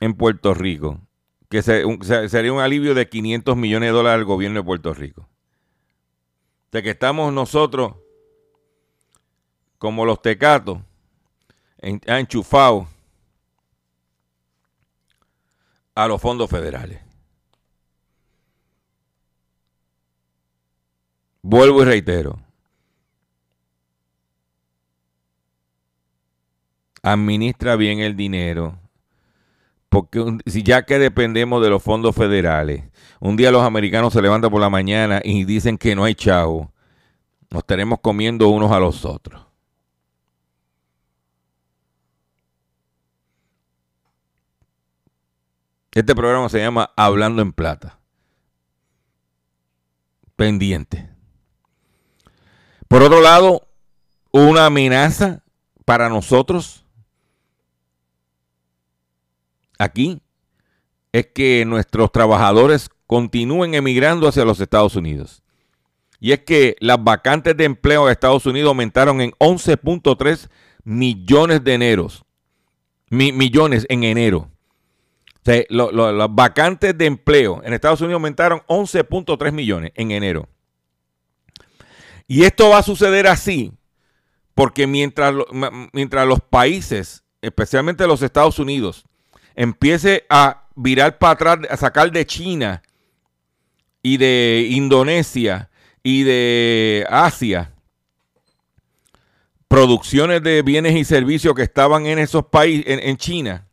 en 0.00 0.14
Puerto 0.14 0.54
Rico, 0.54 1.00
que 1.48 1.62
sería 1.62 2.52
un 2.52 2.60
alivio 2.60 2.94
de 2.94 3.08
500 3.08 3.56
millones 3.56 3.88
de 3.88 3.92
dólares 3.92 4.20
al 4.20 4.24
gobierno 4.24 4.60
de 4.60 4.64
Puerto 4.64 4.94
Rico. 4.94 5.28
De 6.70 6.82
que 6.82 6.90
estamos 6.90 7.32
nosotros, 7.32 7.94
como 9.78 10.04
los 10.04 10.20
tecatos, 10.20 10.78
enchufados 11.80 12.86
a 15.94 16.06
los 16.06 16.20
fondos 16.20 16.48
federales. 16.48 17.00
Vuelvo 21.42 21.82
y 21.82 21.84
reitero. 21.86 22.38
Administra 27.02 27.76
bien 27.76 28.00
el 28.00 28.16
dinero. 28.16 28.78
Porque 29.88 30.38
si 30.46 30.62
ya 30.62 30.84
que 30.84 30.98
dependemos 30.98 31.62
de 31.62 31.70
los 31.70 31.82
fondos 31.82 32.14
federales, 32.14 32.84
un 33.20 33.36
día 33.36 33.50
los 33.50 33.62
americanos 33.62 34.12
se 34.12 34.20
levantan 34.20 34.50
por 34.50 34.60
la 34.60 34.68
mañana 34.68 35.20
y 35.24 35.44
dicen 35.44 35.78
que 35.78 35.96
no 35.96 36.04
hay 36.04 36.14
chavo, 36.14 36.70
nos 37.50 37.60
estaremos 37.60 38.00
comiendo 38.00 38.48
unos 38.48 38.70
a 38.70 38.78
los 38.78 39.04
otros. 39.04 39.47
Este 45.98 46.14
programa 46.14 46.48
se 46.48 46.60
llama 46.60 46.92
Hablando 46.96 47.42
en 47.42 47.52
Plata. 47.52 47.98
Pendiente. 50.36 51.10
Por 52.86 53.02
otro 53.02 53.20
lado, 53.20 53.66
una 54.30 54.66
amenaza 54.66 55.42
para 55.84 56.08
nosotros 56.08 56.86
aquí 59.76 60.22
es 61.10 61.26
que 61.34 61.64
nuestros 61.64 62.12
trabajadores 62.12 62.90
continúen 63.08 63.74
emigrando 63.74 64.28
hacia 64.28 64.44
los 64.44 64.60
Estados 64.60 64.94
Unidos. 64.94 65.42
Y 66.20 66.30
es 66.30 66.44
que 66.44 66.76
las 66.78 67.02
vacantes 67.02 67.56
de 67.56 67.64
empleo 67.64 68.06
de 68.06 68.12
Estados 68.12 68.46
Unidos 68.46 68.68
aumentaron 68.68 69.20
en 69.20 69.32
11.3 69.32 70.48
millones 70.84 71.64
de 71.64 71.74
eneros. 71.74 72.24
millones 73.10 73.84
en 73.88 74.04
enero. 74.04 74.48
O 75.46 76.12
las 76.12 76.28
vacantes 76.34 76.96
de 76.96 77.06
empleo 77.06 77.62
en 77.64 77.72
Estados 77.72 78.00
Unidos 78.00 78.14
aumentaron 78.14 78.60
11.3 78.68 79.52
millones 79.52 79.92
en 79.94 80.10
enero. 80.10 80.48
Y 82.26 82.44
esto 82.44 82.68
va 82.68 82.78
a 82.78 82.82
suceder 82.82 83.26
así 83.26 83.72
porque 84.54 84.86
mientras, 84.86 85.34
mientras 85.92 86.26
los 86.26 86.40
países, 86.40 87.22
especialmente 87.40 88.06
los 88.06 88.22
Estados 88.22 88.58
Unidos, 88.58 89.04
empiece 89.54 90.26
a 90.28 90.66
virar 90.74 91.18
para 91.18 91.32
atrás, 91.32 91.58
a 91.70 91.76
sacar 91.76 92.10
de 92.10 92.26
China 92.26 92.82
y 94.02 94.16
de 94.16 94.66
Indonesia 94.70 95.70
y 96.02 96.24
de 96.24 97.06
Asia 97.08 97.72
producciones 99.68 100.42
de 100.42 100.62
bienes 100.62 100.96
y 100.96 101.04
servicios 101.04 101.54
que 101.54 101.62
estaban 101.62 102.06
en 102.06 102.18
esos 102.18 102.46
países, 102.46 102.84
en 102.86 103.16
China, 103.16 103.67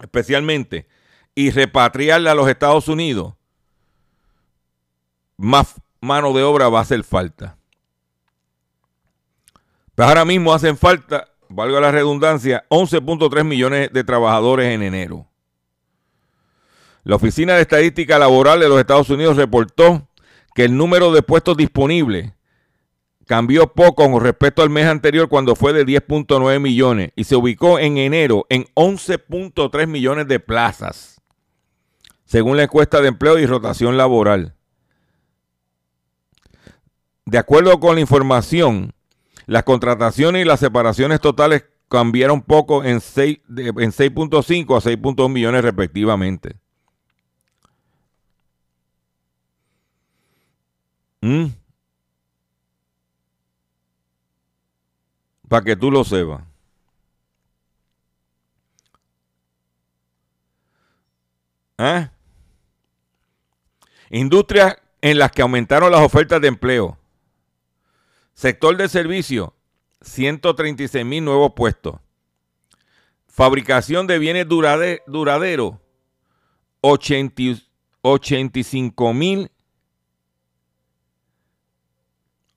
especialmente, 0.00 0.86
y 1.34 1.50
repatriarla 1.50 2.32
a 2.32 2.34
los 2.34 2.48
Estados 2.48 2.88
Unidos, 2.88 3.34
más 5.36 5.80
mano 6.00 6.32
de 6.32 6.42
obra 6.42 6.68
va 6.68 6.80
a 6.80 6.82
hacer 6.82 7.04
falta. 7.04 7.56
Pero 9.94 10.08
ahora 10.08 10.24
mismo 10.24 10.52
hacen 10.52 10.76
falta, 10.76 11.28
valga 11.48 11.80
la 11.80 11.90
redundancia, 11.90 12.64
11.3 12.68 13.44
millones 13.44 13.92
de 13.92 14.04
trabajadores 14.04 14.72
en 14.72 14.82
enero. 14.82 15.26
La 17.04 17.16
Oficina 17.16 17.54
de 17.54 17.62
Estadística 17.62 18.18
Laboral 18.18 18.60
de 18.60 18.68
los 18.68 18.78
Estados 18.78 19.08
Unidos 19.10 19.36
reportó 19.36 20.08
que 20.54 20.64
el 20.64 20.76
número 20.76 21.12
de 21.12 21.22
puestos 21.22 21.56
disponibles 21.56 22.32
cambió 23.28 23.74
poco 23.74 24.10
con 24.10 24.22
respecto 24.22 24.62
al 24.62 24.70
mes 24.70 24.86
anterior 24.86 25.28
cuando 25.28 25.54
fue 25.54 25.74
de 25.74 25.84
10.9 25.84 26.58
millones 26.60 27.12
y 27.14 27.24
se 27.24 27.36
ubicó 27.36 27.78
en 27.78 27.98
enero 27.98 28.46
en 28.48 28.64
11.3 28.74 29.86
millones 29.86 30.26
de 30.28 30.40
plazas, 30.40 31.20
según 32.24 32.56
la 32.56 32.62
encuesta 32.62 33.02
de 33.02 33.08
empleo 33.08 33.38
y 33.38 33.44
rotación 33.44 33.98
laboral. 33.98 34.54
De 37.26 37.36
acuerdo 37.36 37.78
con 37.78 37.94
la 37.96 38.00
información, 38.00 38.94
Las 39.46 39.62
contrataciones 39.62 40.42
y 40.42 40.44
las 40.44 40.60
separaciones 40.60 41.20
totales 41.20 41.64
cambiaron 41.88 42.42
poco 42.42 42.84
en 42.84 42.98
6.5 42.98 44.76
a 44.76 44.80
6.2 44.80 45.30
millones 45.30 45.62
respectivamente. 45.62 46.56
¿Mm? 51.22 51.46
Para 55.48 55.64
que 55.64 55.76
tú 55.76 55.90
lo 55.90 56.04
sepas. 56.04 56.42
¿Eh? 61.78 62.10
Industrias 64.10 64.76
en 65.00 65.18
las 65.18 65.32
que 65.32 65.40
aumentaron 65.42 65.92
las 65.92 66.00
ofertas 66.00 66.40
de 66.40 66.48
empleo. 66.48 66.96
Sector 68.34 68.76
de 68.76 68.88
servicio, 68.88 69.54
136 70.00 71.04
mil 71.04 71.24
nuevos 71.24 71.52
puestos. 71.54 72.00
Fabricación 73.26 74.06
de 74.06 74.18
bienes 74.18 74.46
duraderos, 74.48 75.74
85 76.80 79.14
mil 79.14 79.50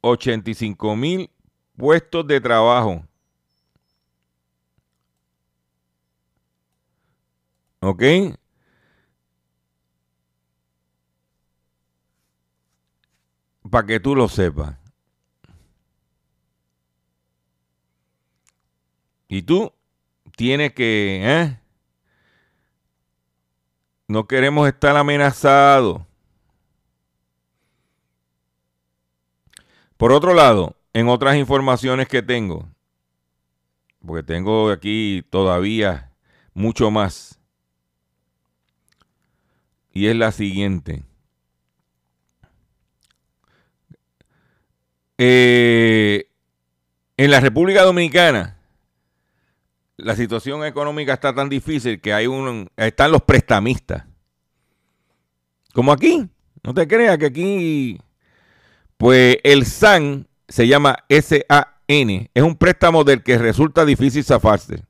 85 0.01 0.95
mil 0.95 1.29
puestos 1.75 2.25
de 2.27 2.39
trabajo. 2.39 3.03
¿Ok? 7.81 8.03
Para 13.69 13.87
que 13.87 13.99
tú 13.99 14.15
lo 14.15 14.27
sepas. 14.27 14.75
Y 19.27 19.41
tú 19.43 19.71
tienes 20.35 20.73
que, 20.73 21.21
¿eh? 21.23 21.59
No 24.07 24.27
queremos 24.27 24.67
estar 24.67 24.97
amenazados. 24.97 26.01
Por 29.95 30.11
otro 30.11 30.33
lado, 30.33 30.75
en 30.93 31.07
otras 31.07 31.35
informaciones 31.37 32.07
que 32.07 32.21
tengo, 32.21 32.67
porque 34.05 34.23
tengo 34.23 34.69
aquí 34.69 35.25
todavía 35.29 36.11
mucho 36.53 36.91
más, 36.91 37.39
y 39.93 40.07
es 40.07 40.15
la 40.15 40.31
siguiente. 40.31 41.03
Eh, 45.17 46.27
en 47.17 47.31
la 47.31 47.39
República 47.39 47.83
Dominicana, 47.83 48.57
la 49.97 50.15
situación 50.15 50.65
económica 50.65 51.13
está 51.13 51.35
tan 51.35 51.47
difícil 51.47 52.01
que 52.01 52.13
hay 52.13 52.25
un, 52.25 52.71
están 52.75 53.11
los 53.11 53.21
prestamistas. 53.21 54.05
Como 55.73 55.91
aquí. 55.91 56.27
No 56.63 56.73
te 56.73 56.87
creas 56.87 57.17
que 57.17 57.25
aquí, 57.25 57.99
pues 58.97 59.37
el 59.43 59.65
SAN 59.65 60.27
se 60.51 60.67
llama 60.67 60.97
SAN. 61.09 62.29
Es 62.33 62.43
un 62.43 62.55
préstamo 62.55 63.03
del 63.03 63.23
que 63.23 63.37
resulta 63.37 63.85
difícil 63.85 64.23
zafarse. 64.23 64.83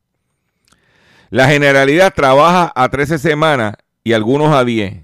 La 1.30 1.48
generalidad 1.48 2.14
trabaja 2.14 2.72
a 2.76 2.90
13 2.90 3.18
semanas 3.18 3.76
y 4.04 4.14
algunos 4.14 4.54
a 4.54 4.66
10. 4.66 5.04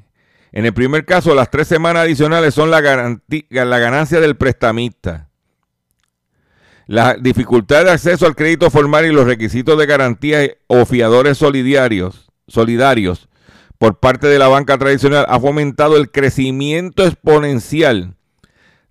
En 0.51 0.65
el 0.65 0.73
primer 0.73 1.05
caso, 1.05 1.33
las 1.35 1.49
tres 1.49 1.67
semanas 1.67 2.03
adicionales 2.03 2.53
son 2.53 2.71
la, 2.71 2.81
la 2.81 3.79
ganancia 3.79 4.19
del 4.19 4.35
prestamista. 4.35 5.29
La 6.87 7.15
dificultad 7.15 7.85
de 7.85 7.91
acceso 7.91 8.25
al 8.25 8.35
crédito 8.35 8.69
formal 8.69 9.05
y 9.05 9.11
los 9.11 9.25
requisitos 9.25 9.77
de 9.77 9.85
garantía 9.85 10.39
o 10.67 10.85
fiadores 10.85 11.37
solidarios, 11.37 12.29
solidarios 12.47 13.29
por 13.77 13.99
parte 13.99 14.27
de 14.27 14.39
la 14.39 14.47
banca 14.47 14.77
tradicional 14.77 15.25
ha 15.29 15.39
fomentado 15.39 15.97
el 15.97 16.11
crecimiento 16.11 17.05
exponencial 17.05 18.16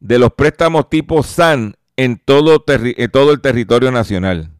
de 0.06 0.18
los 0.20 0.32
préstamos 0.32 0.88
tipo 0.88 1.22
SAN 1.24 1.74
en 1.96 2.18
todo, 2.18 2.64
el 2.64 3.40
territorio 3.40 3.90
nacional. 3.90 4.50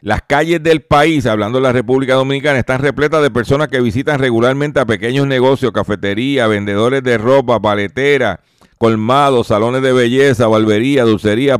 Las 0.00 0.22
calles 0.22 0.60
del 0.62 0.82
país, 0.82 1.26
hablando 1.26 1.58
de 1.58 1.62
la 1.62 1.72
República 1.72 2.14
Dominicana, 2.14 2.58
están 2.58 2.80
repletas 2.80 3.22
de 3.22 3.30
personas 3.30 3.68
que 3.68 3.80
visitan 3.80 4.18
regularmente 4.18 4.80
a 4.80 4.86
pequeños 4.86 5.28
negocios, 5.28 5.70
cafeterías, 5.72 6.48
vendedores 6.48 7.04
de 7.04 7.18
ropa, 7.18 7.60
paleteras, 7.60 8.40
colmados, 8.78 9.46
salones 9.46 9.82
de 9.82 9.92
belleza, 9.92 10.48
barbería, 10.48 11.04
dulcería, 11.04 11.58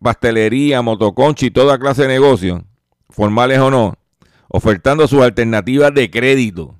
pastelería, 0.00 0.82
motoconchi 0.82 1.46
y 1.46 1.50
toda 1.50 1.78
clase 1.78 2.02
de 2.02 2.08
negocios, 2.08 2.62
formales 3.10 3.58
o 3.58 3.70
no, 3.70 3.94
ofertando 4.48 5.08
sus 5.08 5.22
alternativas 5.22 5.92
de 5.92 6.08
crédito. 6.08 6.75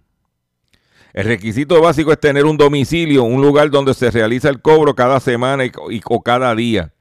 El 1.16 1.24
requisito 1.24 1.81
básico 1.81 2.12
es 2.12 2.20
tener 2.20 2.44
un 2.44 2.59
domicilio, 2.59 3.24
un 3.24 3.40
lugar 3.40 3.70
donde 3.70 3.94
se 3.94 4.11
realiza 4.11 4.50
el 4.50 4.61
cobro 4.61 4.94
cada 4.94 5.18
semana 5.18 5.64
y, 5.64 5.72
o 6.05 6.22
cada 6.22 6.55
día. 6.55 6.92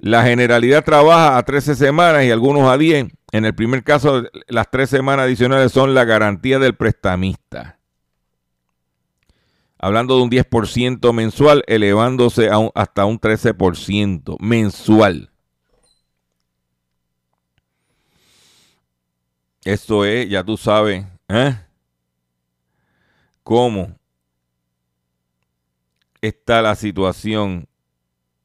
La 0.00 0.24
generalidad 0.24 0.84
trabaja 0.84 1.38
a 1.38 1.42
13 1.44 1.76
semanas 1.76 2.24
y 2.24 2.32
algunos 2.32 2.68
a 2.68 2.76
10. 2.76 3.06
En 3.30 3.44
el 3.44 3.54
primer 3.54 3.84
caso, 3.84 4.24
las 4.48 4.68
tres 4.68 4.90
semanas 4.90 5.26
adicionales 5.26 5.70
son 5.70 5.94
la 5.94 6.04
garantía 6.04 6.58
del 6.58 6.74
prestamista 6.74 7.78
hablando 9.78 10.16
de 10.16 10.22
un 10.24 10.30
10% 10.30 11.12
mensual, 11.14 11.64
elevándose 11.66 12.50
hasta 12.74 13.06
un 13.06 13.18
13% 13.18 14.36
mensual. 14.38 15.30
Esto 19.64 20.04
es, 20.04 20.28
ya 20.28 20.44
tú 20.44 20.58
sabes, 20.58 21.06
¿eh? 21.28 21.56
Cómo 23.42 23.96
está 26.20 26.62
la 26.62 26.74
situación 26.74 27.68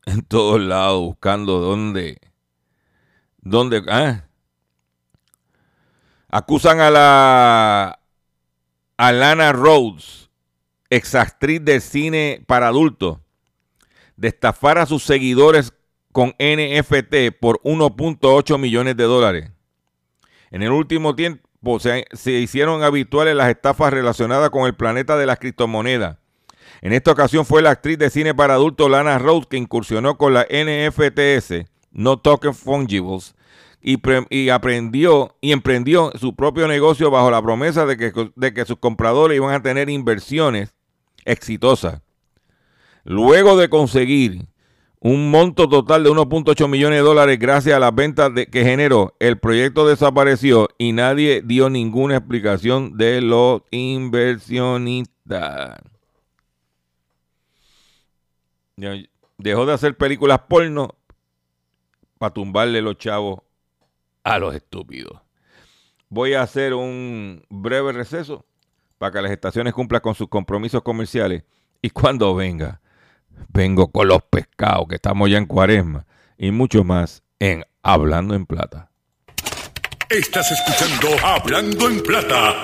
en 0.06 0.22
todos 0.22 0.62
lados, 0.62 1.02
buscando 1.02 1.60
dónde, 1.60 2.20
dónde, 3.40 3.84
¿eh? 3.88 4.22
acusan 6.30 6.80
a 6.80 6.92
la 6.92 8.00
a 8.98 9.12
Lana 9.12 9.52
Rhodes 9.52 10.30
exactriz 10.90 11.64
de 11.64 11.82
cine 11.82 12.44
para 12.46 12.68
adultos, 12.68 13.20
de 14.16 14.30
estafar 14.30 14.78
a 14.78 14.86
sus 14.86 15.04
seguidores 15.04 15.74
con 16.12 16.30
NFT 16.40 17.38
por 17.40 17.62
1.8 17.64 18.58
millones 18.58 18.96
de 18.96 19.04
dólares. 19.04 19.52
En 20.52 20.64
el 20.64 20.72
último 20.72 21.16
tiempo 21.16 21.45
se, 21.80 22.06
se, 22.14 22.32
hicieron 22.32 22.84
habituales 22.84 23.36
las 23.36 23.50
estafas 23.50 23.92
relacionadas 23.92 24.50
con 24.50 24.66
el 24.66 24.76
planeta 24.76 25.18
de 25.18 25.26
las 25.26 25.40
criptomonedas. 25.40 26.18
En 26.82 26.94
esta 26.94 27.12
ocasión 27.12 27.46
fue 27.46 27.62
la 27.62 27.72
actriz 27.72 27.98
de 27.98 28.10
cine 28.10 28.34
para 28.34 28.56
adultos 28.56 28.90
Lana 28.90 29.18
Rhodes 29.18 29.48
que 29.48 29.58
incursionó 29.58 30.18
con 30.18 30.34
la 30.34 30.44
NFTS, 30.44 31.66
No 31.92 32.18
Token 32.18 32.54
Fungibles, 32.54 33.36
y, 33.82 34.50
aprendió 34.50 35.36
y 35.42 35.52
emprendió 35.52 36.12
su 36.20 36.36
propio 36.36 36.68
negocio 36.68 37.12
bajo 37.12 37.30
la 37.30 37.42
promesa 37.42 37.86
de 37.86 37.98
que, 37.98 38.32
de 38.36 38.54
que 38.54 38.66
sus 38.66 38.78
compradores 38.78 39.38
iban 39.38 39.54
a 39.54 39.62
tener 39.62 39.90
inversiones 39.90 40.74
exitosas. 41.24 42.02
Luego 43.04 43.58
de 43.58 43.70
conseguir 43.70 44.48
un 45.06 45.30
monto 45.30 45.70
total 45.70 46.04
de 46.04 46.10
1.8 46.10 46.68
millones 46.68 46.98
de 46.98 47.04
dólares 47.04 47.38
gracias 47.38 47.76
a 47.76 47.80
las 47.80 47.94
ventas 47.94 48.32
que 48.52 48.64
generó, 48.64 49.16
el 49.20 49.38
proyecto 49.38 49.86
desapareció 49.86 50.68
y 50.80 50.94
nadie 50.94 51.44
dio 51.46 51.70
ninguna 51.70 52.18
explicación 52.18 52.98
de 52.98 53.22
los 53.22 53.62
inversionistas. 53.70 55.78
Dejó 59.38 59.68
de 59.68 59.74
hacer 59.74 59.96
películas 59.96 60.40
porno 60.50 60.96
para 62.18 62.34
tumbarle 62.34 62.82
los 62.82 62.98
chavos 62.98 63.42
a 64.24 64.40
los 64.40 64.56
estúpidos. 64.56 65.22
Voy 66.10 66.34
a 66.34 66.42
hacer 66.42 66.74
un 66.74 67.46
breve 67.52 67.92
receso 67.92 68.44
para 68.98 69.12
que 69.12 69.22
las 69.22 69.32
estaciones 69.32 69.76
cumplan 69.76 70.02
con 70.02 70.16
sus 70.16 70.30
compromisos 70.30 70.82
comerciales. 70.82 71.44
Y 71.80 71.92
cuando 71.92 72.34
venga, 72.34 72.82
vengo 73.50 73.92
con 73.92 74.08
los 74.08 74.24
pescados, 74.24 74.88
que 74.90 74.96
estamos 74.96 75.30
ya 75.30 75.38
en 75.38 75.46
cuaresma, 75.46 76.06
y 76.38 76.52
mucho 76.52 76.84
más 76.84 77.24
en 77.40 77.64
Hablando 77.82 78.36
en 78.36 78.46
Plata. 78.46 78.90
Estás 80.10 80.52
escuchando 80.52 81.10
Hablando 81.26 81.90
en 81.90 82.02
Plata. 82.02 82.64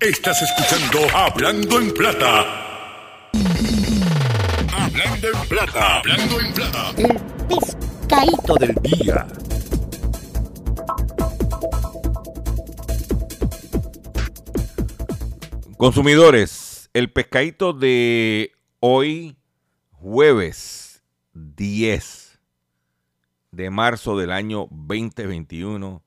Estás 0.00 0.40
escuchando 0.40 1.14
Hablando 1.14 1.78
en 1.78 1.92
Plata. 1.92 3.30
Hablando 4.72 5.28
en 5.28 5.48
Plata. 5.48 5.98
Hablando 5.98 6.40
en 6.40 6.54
Plata 6.54 6.94
mercadito 8.10 8.54
del 8.54 8.74
día. 8.82 9.26
Consumidores, 15.76 16.90
el 16.92 17.12
pescadito 17.12 17.72
de 17.72 18.52
hoy, 18.80 19.36
jueves 19.92 21.02
10 21.34 22.40
de 23.52 23.70
marzo 23.70 24.18
del 24.18 24.32
año 24.32 24.66
2021, 24.70 26.02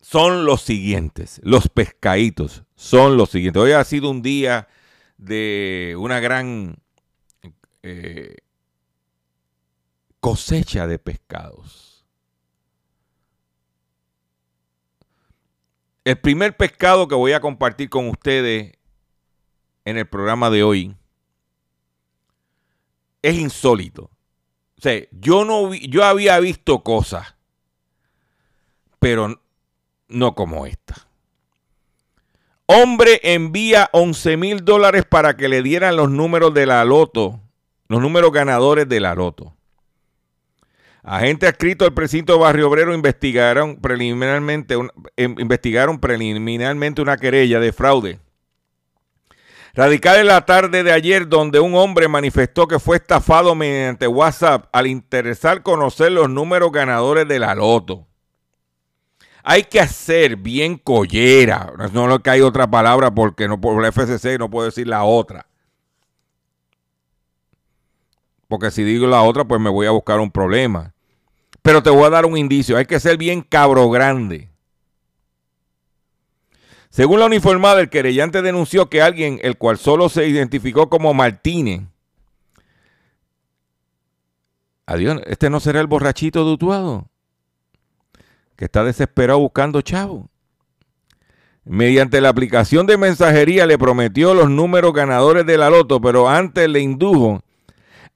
son 0.00 0.44
los 0.44 0.62
siguientes. 0.62 1.40
Los 1.42 1.68
pescaditos 1.68 2.64
son 2.74 3.16
los 3.16 3.30
siguientes. 3.30 3.60
Hoy 3.60 3.72
ha 3.72 3.84
sido 3.84 4.10
un 4.10 4.22
día 4.22 4.68
de 5.18 5.96
una 5.98 6.20
gran 6.20 6.76
eh, 7.82 8.36
cosecha 10.20 10.86
de 10.86 10.98
pescados. 10.98 12.04
El 16.04 16.18
primer 16.18 16.56
pescado 16.56 17.08
que 17.08 17.14
voy 17.14 17.32
a 17.32 17.40
compartir 17.40 17.88
con 17.90 18.08
ustedes 18.08 18.72
en 19.84 19.98
el 19.98 20.06
programa 20.06 20.50
de 20.50 20.62
hoy 20.62 20.96
es 23.22 23.34
insólito. 23.36 24.10
O 24.78 24.82
sea, 24.82 25.02
yo 25.10 25.44
no 25.44 25.74
yo 25.74 26.04
había 26.04 26.38
visto 26.40 26.82
cosas, 26.82 27.34
pero 28.98 29.42
no 30.08 30.34
como 30.34 30.64
esta. 30.64 31.06
Hombre 32.66 33.20
envía 33.22 33.90
11 33.92 34.36
mil 34.36 34.64
dólares 34.64 35.04
para 35.04 35.36
que 35.36 35.48
le 35.48 35.62
dieran 35.62 35.96
los 35.96 36.10
números 36.10 36.54
de 36.54 36.66
la 36.66 36.84
loto, 36.84 37.40
los 37.88 38.00
números 38.00 38.32
ganadores 38.32 38.88
de 38.88 39.00
la 39.00 39.14
loto. 39.14 39.54
Agentes 41.02 41.48
adscritos 41.48 41.88
al 41.88 41.94
precinto 41.94 42.38
Barrio 42.38 42.68
Obrero 42.68 42.94
investigaron 42.94 43.76
preliminarmente, 43.80 44.76
em, 45.16 45.34
investigaron 45.38 45.98
preliminarmente 45.98 47.00
una 47.00 47.16
querella 47.16 47.58
de 47.58 47.72
fraude. 47.72 48.18
Radical 49.72 50.18
en 50.18 50.26
la 50.26 50.44
tarde 50.44 50.82
de 50.82 50.92
ayer, 50.92 51.28
donde 51.28 51.60
un 51.60 51.74
hombre 51.74 52.08
manifestó 52.08 52.66
que 52.66 52.78
fue 52.78 52.96
estafado 52.96 53.54
mediante 53.54 54.08
WhatsApp 54.08 54.68
al 54.72 54.88
interesar 54.88 55.62
conocer 55.62 56.12
los 56.12 56.28
números 56.28 56.72
ganadores 56.72 57.26
de 57.28 57.38
la 57.38 57.54
loto. 57.54 58.06
Hay 59.42 59.62
que 59.62 59.80
hacer 59.80 60.36
bien 60.36 60.76
collera. 60.76 61.72
No 61.92 62.06
lo 62.06 62.18
que 62.18 62.30
hay 62.30 62.40
otra 62.40 62.70
palabra 62.70 63.10
porque 63.10 63.48
no 63.48 63.60
por 63.60 63.82
el 63.82 63.92
FCC 63.92 64.38
no 64.38 64.50
puedo 64.50 64.66
decir 64.66 64.86
la 64.86 65.04
otra. 65.04 65.46
Porque 68.50 68.72
si 68.72 68.82
digo 68.82 69.06
la 69.06 69.22
otra, 69.22 69.44
pues 69.44 69.60
me 69.60 69.70
voy 69.70 69.86
a 69.86 69.92
buscar 69.92 70.18
un 70.18 70.32
problema. 70.32 70.92
Pero 71.62 71.84
te 71.84 71.90
voy 71.90 72.02
a 72.02 72.10
dar 72.10 72.26
un 72.26 72.36
indicio. 72.36 72.76
Hay 72.76 72.84
que 72.84 72.98
ser 72.98 73.16
bien 73.16 73.42
cabro 73.42 73.88
grande. 73.90 74.50
Según 76.90 77.20
la 77.20 77.26
uniformada, 77.26 77.80
el 77.80 77.90
querellante 77.90 78.42
denunció 78.42 78.90
que 78.90 79.02
alguien, 79.02 79.38
el 79.44 79.56
cual 79.56 79.78
solo 79.78 80.08
se 80.08 80.26
identificó 80.26 80.90
como 80.90 81.14
Martínez, 81.14 81.82
adiós, 84.84 85.20
este 85.26 85.48
no 85.48 85.60
será 85.60 85.80
el 85.80 85.86
borrachito 85.86 86.42
dutuado, 86.42 87.06
que 88.56 88.64
está 88.64 88.82
desesperado 88.82 89.38
buscando 89.38 89.80
chavo. 89.80 90.28
Mediante 91.64 92.20
la 92.20 92.30
aplicación 92.30 92.88
de 92.88 92.98
mensajería 92.98 93.64
le 93.66 93.78
prometió 93.78 94.34
los 94.34 94.50
números 94.50 94.92
ganadores 94.92 95.46
de 95.46 95.56
la 95.56 95.70
loto, 95.70 96.00
pero 96.00 96.28
antes 96.28 96.68
le 96.68 96.80
indujo 96.80 97.44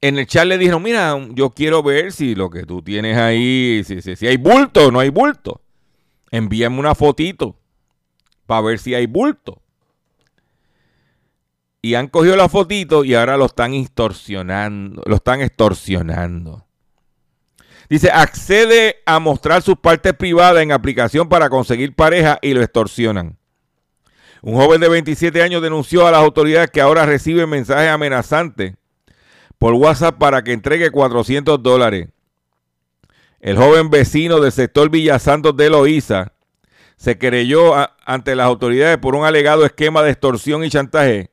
en 0.00 0.18
el 0.18 0.26
chat 0.26 0.46
le 0.46 0.56
dijeron, 0.56 0.82
mira, 0.82 1.14
yo 1.32 1.50
quiero 1.50 1.82
ver 1.82 2.12
si 2.12 2.34
lo 2.34 2.48
que 2.48 2.62
tú 2.62 2.80
tienes 2.80 3.18
ahí, 3.18 3.82
si, 3.84 4.00
si 4.00 4.26
hay 4.26 4.38
bulto 4.38 4.86
o 4.86 4.90
no 4.90 5.00
hay 5.00 5.10
bulto. 5.10 5.60
Envíame 6.30 6.78
una 6.78 6.94
fotito 6.94 7.54
para 8.46 8.62
ver 8.62 8.78
si 8.78 8.94
hay 8.94 9.06
bulto 9.06 9.60
y 11.80 11.94
han 11.94 12.08
cogido 12.08 12.36
la 12.36 12.48
fotito 12.48 13.04
y 13.04 13.14
ahora 13.14 13.36
lo 13.36 13.46
están 13.46 13.74
extorsionando, 13.74 15.02
lo 15.06 15.16
están 15.16 15.40
extorsionando. 15.40 16.66
Dice, 17.88 18.10
accede 18.10 18.96
a 19.06 19.18
mostrar 19.18 19.62
sus 19.62 19.76
partes 19.76 20.12
privadas 20.12 20.62
en 20.62 20.72
aplicación 20.72 21.28
para 21.28 21.48
conseguir 21.48 21.94
pareja 21.94 22.38
y 22.42 22.52
lo 22.52 22.62
extorsionan. 22.62 23.38
Un 24.42 24.56
joven 24.56 24.80
de 24.80 24.88
27 24.88 25.42
años 25.42 25.62
denunció 25.62 26.06
a 26.06 26.10
las 26.10 26.20
autoridades 26.20 26.70
que 26.70 26.80
ahora 26.80 27.06
recibe 27.06 27.46
mensajes 27.46 27.88
amenazantes 27.88 28.74
por 29.56 29.74
WhatsApp 29.74 30.18
para 30.18 30.44
que 30.44 30.52
entregue 30.52 30.90
400 30.90 31.62
dólares. 31.62 32.08
El 33.40 33.56
joven 33.56 33.88
vecino 33.88 34.40
del 34.40 34.52
sector 34.52 34.90
Villa 34.90 35.18
Santos 35.18 35.56
de 35.56 35.70
Loíza 35.70 36.32
se 36.96 37.18
querelló 37.18 37.72
ante 38.04 38.34
las 38.34 38.46
autoridades 38.46 38.98
por 38.98 39.14
un 39.14 39.24
alegado 39.24 39.64
esquema 39.64 40.02
de 40.02 40.10
extorsión 40.10 40.62
y 40.64 40.70
chantaje 40.70 41.30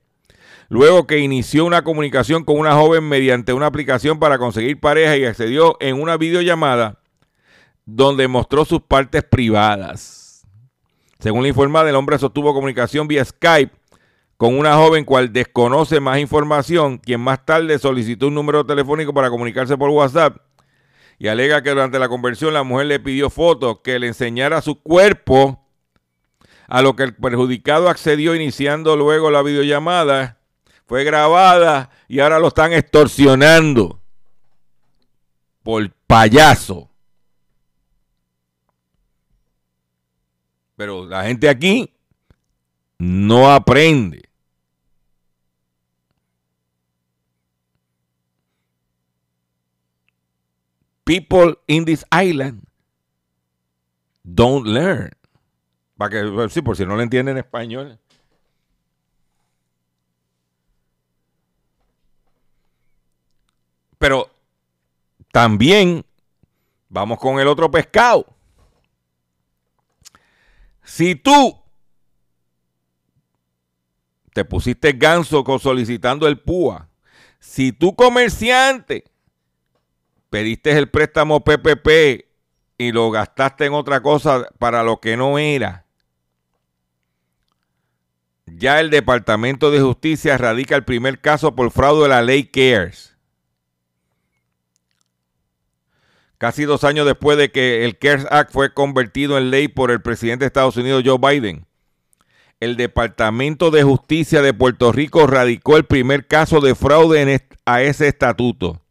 luego 0.70 1.08
que 1.08 1.20
inició 1.20 1.66
una 1.66 1.84
comunicación 1.84 2.44
con 2.44 2.58
una 2.58 2.74
joven 2.74 3.08
mediante 3.08 3.54
una 3.54 3.68
aplicación 3.68 4.20
para 4.20 4.38
conseguir 4.38 4.80
pareja 4.80 5.18
y 5.18 5.26
accedió 5.26 5.78
en 5.80 6.02
una 6.02 6.18
videollamada 6.18 7.00
donde 7.86 8.28
mostró 8.28 8.66
sus 8.66 8.82
partes 8.82 9.24
privadas. 9.24 10.46
Según 11.20 11.44
la 11.44 11.50
informada, 11.50 11.90
el 11.90 11.96
hombre 11.96 12.18
sostuvo 12.18 12.54
comunicación 12.54 13.08
vía 13.08 13.24
Skype 13.24 13.72
con 14.38 14.58
una 14.58 14.76
joven 14.76 15.06
cual 15.06 15.32
desconoce 15.32 16.00
más 16.00 16.20
información, 16.20 16.98
quien 16.98 17.22
más 17.22 17.46
tarde 17.46 17.80
solicitó 17.80 18.28
un 18.28 18.36
número 18.36 18.66
telefónico 18.66 19.14
para 19.14 19.30
comunicarse 19.30 19.78
por 19.78 19.90
WhatsApp 19.90 20.38
y 21.18 21.28
alega 21.28 21.62
que 21.62 21.70
durante 21.70 22.00
la 22.00 22.10
conversión 22.10 22.54
la 22.54 22.64
mujer 22.64 22.88
le 22.88 23.00
pidió 23.00 23.30
fotos 23.30 23.80
que 23.84 24.00
le 24.00 24.08
enseñara 24.08 24.62
su 24.62 24.82
cuerpo, 24.82 25.66
a 26.68 26.82
lo 26.82 26.96
que 26.96 27.04
el 27.04 27.16
perjudicado 27.16 27.90
accedió 27.90 28.36
iniciando 28.36 28.96
luego 28.98 29.32
la 29.32 29.44
videollamada 29.44 30.35
fue 30.86 31.04
grabada 31.04 31.90
y 32.08 32.20
ahora 32.20 32.40
lo 32.40 32.48
están 32.48 32.74
extorsionando 32.74 34.00
por 35.64 35.92
payaso. 36.08 36.90
Pero 40.76 41.06
la 41.06 41.24
gente 41.24 41.50
aquí 41.50 41.92
no 43.00 43.52
aprende. 43.52 44.24
People 51.04 51.56
in 51.68 51.86
this 51.86 52.04
island 52.12 52.64
don't 54.24 54.68
learn. 54.68 55.12
Para 55.98 56.10
que, 56.10 56.50
sí, 56.50 56.62
por 56.62 56.76
si 56.76 56.86
no 56.86 56.96
lo 56.96 57.02
entienden 57.02 57.38
en 57.38 57.44
español. 57.44 58.00
Pero 63.98 64.30
también 65.32 66.06
vamos 66.90 67.20
con 67.20 67.40
el 67.40 67.48
otro 67.48 67.70
pescado. 67.70 68.26
Si 70.84 71.16
tú 71.16 71.60
te 74.34 74.46
pusiste 74.46 74.94
ganso 74.94 75.44
solicitando 75.60 76.28
el 76.28 76.40
PUA, 76.40 76.90
si 77.40 77.72
tú 77.72 77.96
comerciante 77.96 79.06
pediste 80.30 80.72
el 80.72 80.90
préstamo 80.90 81.44
PPP 81.44 82.28
y 82.78 82.92
lo 82.92 83.10
gastaste 83.12 83.66
en 83.66 83.74
otra 83.74 84.02
cosa 84.02 84.48
para 84.60 84.84
lo 84.84 85.00
que 85.00 85.18
no 85.18 85.38
era, 85.38 85.86
ya 88.46 88.80
el 88.80 88.90
Departamento 88.90 89.72
de 89.72 89.82
Justicia 89.82 90.38
radica 90.38 90.76
el 90.76 90.86
primer 90.86 91.20
caso 91.20 91.56
por 91.56 91.72
fraude 91.72 92.04
de 92.04 92.10
la 92.10 92.22
ley 92.22 92.46
CARES. 92.46 93.15
Casi 96.38 96.66
dos 96.66 96.84
años 96.84 97.06
después 97.06 97.38
de 97.38 97.52
que 97.52 97.86
el 97.86 97.98
CARES 97.98 98.28
Act 98.30 98.52
fue 98.52 98.74
convertido 98.74 99.38
en 99.38 99.52
ley 99.52 99.68
por 99.68 99.92
el 99.92 100.02
presidente 100.02 100.44
de 100.44 100.48
Estados 100.48 100.76
Unidos, 100.76 101.04
Joe 101.06 101.18
Biden, 101.18 101.66
el 102.60 102.78
Departamento 102.78 103.72
de 103.72 103.84
Justicia 103.84 104.42
de 104.42 104.54
Puerto 104.54 104.92
Rico 104.92 105.28
radicó 105.28 105.78
el 105.78 105.86
primer 105.86 106.28
caso 106.28 106.62
de 106.62 106.76
fraude 106.76 107.42
a 107.66 107.82
ese 107.82 108.08
estatuto. 108.08 108.82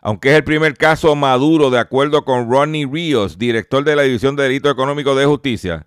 Aunque 0.00 0.30
es 0.30 0.36
el 0.36 0.44
primer 0.44 0.76
caso 0.76 1.14
maduro, 1.16 1.70
de 1.70 1.78
acuerdo 1.78 2.24
con 2.24 2.50
Ronnie 2.50 2.86
Ríos, 2.86 3.38
director 3.38 3.84
de 3.84 3.96
la 3.96 4.02
División 4.02 4.36
de 4.36 4.42
Delitos 4.42 4.72
Económicos 4.72 5.16
de 5.16 5.24
Justicia, 5.24 5.86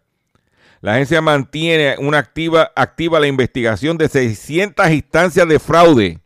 la 0.81 0.93
agencia 0.93 1.21
mantiene 1.21 1.95
una 1.99 2.19
activa, 2.19 2.71
activa 2.75 3.19
la 3.19 3.27
investigación 3.27 3.97
de 3.97 4.09
600 4.09 4.89
instancias 4.91 5.47
de 5.47 5.59
fraude 5.59 6.19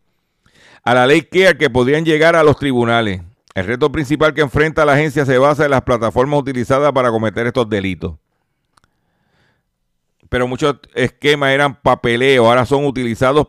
a 0.84 0.94
la 0.94 1.08
ley 1.08 1.22
CARE 1.22 1.58
que 1.58 1.70
podrían 1.70 2.06
llegar 2.06 2.36
a 2.36 2.44
los 2.44 2.58
tribunales. 2.58 3.22
El 3.54 3.66
reto 3.66 3.92
principal 3.92 4.34
que 4.34 4.42
enfrenta 4.42 4.86
la 4.86 4.94
agencia 4.94 5.26
se 5.26 5.38
basa 5.38 5.66
en 5.66 5.72
las 5.72 5.82
plataformas 5.82 6.40
utilizadas 6.40 6.92
para 6.94 7.12
cometer 7.12 7.48
estos 7.48 7.70
delitos. 7.70 8.16
Pero 10.30 10.48
muchos 10.48 10.78
esquemas 10.94 11.52
eran 11.52 11.76
papeleo, 11.76 12.48
ahora 12.48 12.66
son 12.66 12.86
utilizados, 12.86 13.48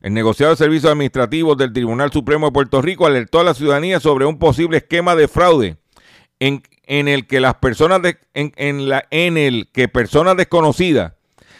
El 0.00 0.12
negociado 0.12 0.52
de 0.52 0.58
servicios 0.58 0.92
administrativos 0.92 1.56
del 1.56 1.72
Tribunal 1.72 2.12
Supremo 2.12 2.46
de 2.46 2.52
Puerto 2.52 2.82
Rico 2.82 3.06
alertó 3.06 3.40
a 3.40 3.44
la 3.44 3.54
ciudadanía 3.54 4.00
sobre 4.00 4.26
un 4.26 4.38
posible 4.38 4.76
esquema 4.76 5.16
de 5.16 5.28
fraude 5.28 5.78
en, 6.40 6.62
el 6.86 7.26
que 7.26 7.40
las 7.40 7.54
personas 7.54 8.02
en, 8.34 8.88
la, 8.88 9.06
en 9.10 9.38
el 9.38 9.70
que 9.72 9.88
personas 9.88 10.36
desconocidas 10.36 11.14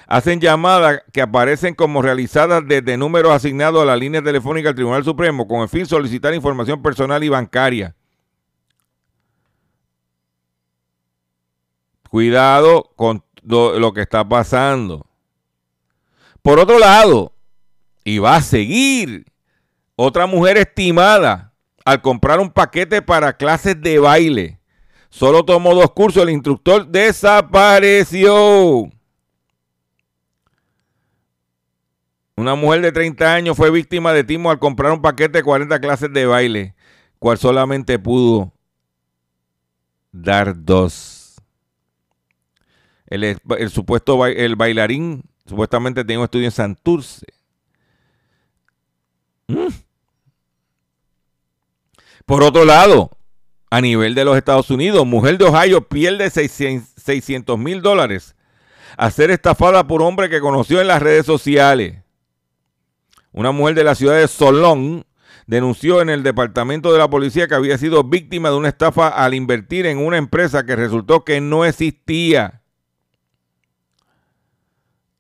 hacen 0.07 0.41
llamadas 0.41 1.03
que 1.13 1.23
aparecen 1.23 1.75
como 1.75 2.03
realizadas 2.03 2.63
desde 2.67 2.99
números 2.99 3.33
asignados 3.33 3.83
a 3.83 3.87
la 3.87 3.97
línea 3.97 4.23
telefónica 4.23 4.69
del 4.69 4.77
Tribunal 4.77 5.05
Supremo 5.05 5.49
con 5.49 5.63
el 5.63 5.69
fin 5.69 5.81
de 5.81 5.87
solicitar 5.87 6.35
información 6.35 6.83
personal 6.83 7.25
y 7.25 7.31
bancaria. 7.31 7.97
Cuidado 12.11 12.93
con 12.95 13.24
lo, 13.45 13.93
que 13.93 14.01
está 14.03 14.29
pasando. 14.29 15.07
Por 16.43 16.59
otro 16.59 16.79
lado, 16.79 17.33
y 18.05 18.19
va 18.19 18.37
a 18.37 18.43
seguir, 18.43 19.27
otra 19.97 20.27
mujer 20.27 20.57
estimada 20.57 21.53
al 21.85 22.01
comprar 22.03 22.41
un 22.41 22.51
paquete 22.51 23.03
para 23.03 23.37
clases 23.37 23.81
de 23.81 23.99
baile. 23.99 24.61
Solo 25.11 25.45
tomó 25.45 25.75
dos 25.75 25.93
cursos, 25.93 26.23
el 26.23 26.31
instructor 26.31 26.87
desapareció. 26.87 28.33
Una 32.37 32.57
mujer 32.57 32.81
de 32.81 32.91
30 32.91 33.33
años 33.33 33.57
fue 33.57 33.71
víctima 33.71 34.13
de 34.13 34.25
timo 34.25 34.51
al 34.51 34.59
comprar 34.59 34.93
un 34.93 35.01
paquete 35.01 35.39
de 35.39 35.45
40 35.45 35.79
clases 35.81 36.13
de 36.13 36.27
baile, 36.27 36.75
cual 37.21 37.39
solamente 37.39 37.97
pudo 37.99 38.53
dar 40.11 40.65
dos. 40.65 41.14
El, 43.07 43.39
supuesto 43.71 44.27
el 44.27 44.57
bailarín 44.57 45.25
supuestamente 45.47 46.05
tiene 46.05 46.19
un 46.19 46.25
estudio 46.25 46.47
en 46.47 46.53
Santurce. 46.53 47.27
Mm. 49.49 49.69
Por 52.25 52.43
otro 52.43 52.65
lado, 52.65 53.11
a 53.71 53.81
nivel 53.81 54.15
de 54.15 54.25
los 54.25 54.37
Estados 54.37 54.71
Unidos, 54.71 55.07
mujer 55.07 55.37
de 55.37 55.45
Ohio 55.45 55.87
pierde 55.87 56.31
600 56.31 57.59
mil 57.59 57.83
dólares 57.83 58.35
a 58.97 59.11
ser 59.11 59.31
estafada 59.31 59.87
por 59.87 60.03
hombre 60.03 60.31
que 60.31 60.41
conoció 60.41 60.81
en 60.81 60.87
las 60.87 61.03
redes 61.03 61.27
sociales. 61.27 61.97
Una 63.33 63.51
mujer 63.51 63.75
de 63.75 63.85
la 63.85 63.95
ciudad 63.95 64.17
de 64.17 64.29
Solón 64.29 65.05
denunció 65.47 66.01
en 66.01 66.09
el 66.09 66.23
departamento 66.23 66.93
de 66.93 66.99
la 66.99 67.11
policía 67.11 67.49
que 67.49 67.55
había 67.55 67.77
sido 67.77 68.05
víctima 68.05 68.51
de 68.51 68.57
una 68.57 68.69
estafa 68.69 69.09
al 69.09 69.35
invertir 69.35 69.87
en 69.87 69.99
una 69.99 70.17
empresa 70.17 70.65
que 70.65 70.77
resultó 70.77 71.25
que 71.25 71.41
no 71.41 71.65
existía. 71.65 72.63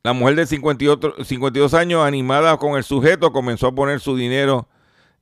La 0.05 0.12
mujer 0.12 0.36
de 0.36 0.46
52 0.46 1.72
años, 1.72 2.05
animada 2.05 2.59
con 2.59 2.76
el 2.76 2.84
sujeto, 2.84 3.32
comenzó 3.32 3.68
a 3.68 3.74
poner 3.74 4.00
su 4.00 4.14
dinero 4.14 4.68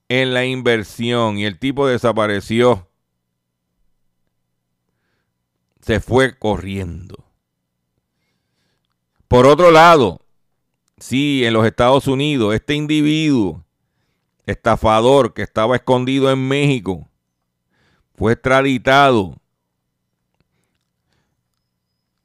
en 0.09 0.35
la 0.35 0.45
inversión 0.45 1.39
y 1.39 1.45
el 1.45 1.57
tipo 1.57 1.87
desapareció. 1.87 2.89
Se 5.80 6.01
fue 6.01 6.37
corriendo. 6.37 7.24
Por 9.28 9.47
otro 9.47 9.70
lado, 9.70 10.20
sí, 10.99 11.45
en 11.45 11.53
los 11.53 11.64
Estados 11.64 12.09
Unidos, 12.09 12.53
este 12.53 12.74
individuo 12.74 13.64
estafador 14.47 15.33
que 15.33 15.43
estaba 15.43 15.76
escondido 15.76 16.28
en 16.28 16.49
México 16.49 17.09
fue 18.16 18.33
extraditado. 18.33 19.37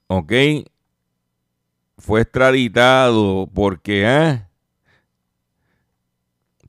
¿Ok? 0.08 0.32
Fue 1.98 2.22
extraditado 2.22 3.50
porque, 3.54 4.04
¿eh? 4.06 4.48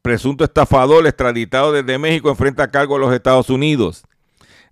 presunto 0.09 0.43
estafador 0.43 1.07
extraditado 1.07 1.71
desde 1.71 1.99
México 1.99 2.31
enfrenta 2.31 2.71
cargo 2.71 2.97
a 2.97 2.99
los 2.99 3.13
Estados 3.13 3.51
Unidos. 3.51 4.05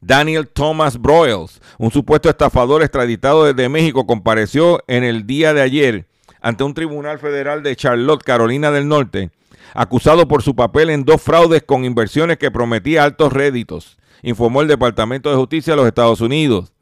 Daniel 0.01 0.49
Thomas 0.49 0.99
Broyles, 0.99 1.61
un 1.79 1.91
supuesto 1.91 2.31
estafador 2.31 2.83
extraditado 2.83 3.45
desde 3.45 3.69
México, 3.69 4.07
compareció 4.07 4.83
en 4.87 5.05
el 5.05 5.27
día 5.27 5.53
de 5.53 5.63
ayer 5.63 6.07
ante 6.41 6.65
un 6.65 6.75
tribunal 6.75 7.19
federal 7.19 7.63
de 7.63 7.77
Charlotte, 7.77 8.23
Carolina 8.23 8.71
del 8.71 8.89
Norte, 8.89 9.31
acusado 9.75 10.29
por 10.29 10.43
su 10.43 10.55
papel 10.55 10.91
en 10.91 11.05
dos 11.05 11.21
fraudes 11.21 11.63
con 11.65 11.85
inversiones 11.85 12.39
que 12.39 12.51
prometía 12.51 13.05
altos 13.05 13.33
réditos, 13.33 13.99
informó 14.23 14.63
el 14.63 14.69
Departamento 14.69 15.31
de 15.31 15.37
Justicia 15.37 15.73
de 15.73 15.79
los 15.79 15.87
Estados 15.87 16.21
Unidos. 16.21 16.73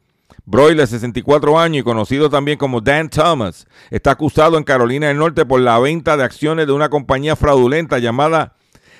Broyle, 0.45 0.81
de 0.81 0.87
64 0.87 1.59
años 1.59 1.81
y 1.81 1.83
conocido 1.83 2.29
también 2.29 2.57
como 2.57 2.79
Dan 2.79 3.09
Thomas, 3.09 3.67
está 3.89 4.11
acusado 4.11 4.57
en 4.57 4.63
Carolina 4.63 5.07
del 5.07 5.17
Norte 5.17 5.45
por 5.45 5.59
la 5.59 5.79
venta 5.79 6.17
de 6.17 6.23
acciones 6.23 6.67
de 6.67 6.73
una 6.73 6.89
compañía 6.89 7.35
fraudulenta 7.35 7.97
llamada 7.97 8.55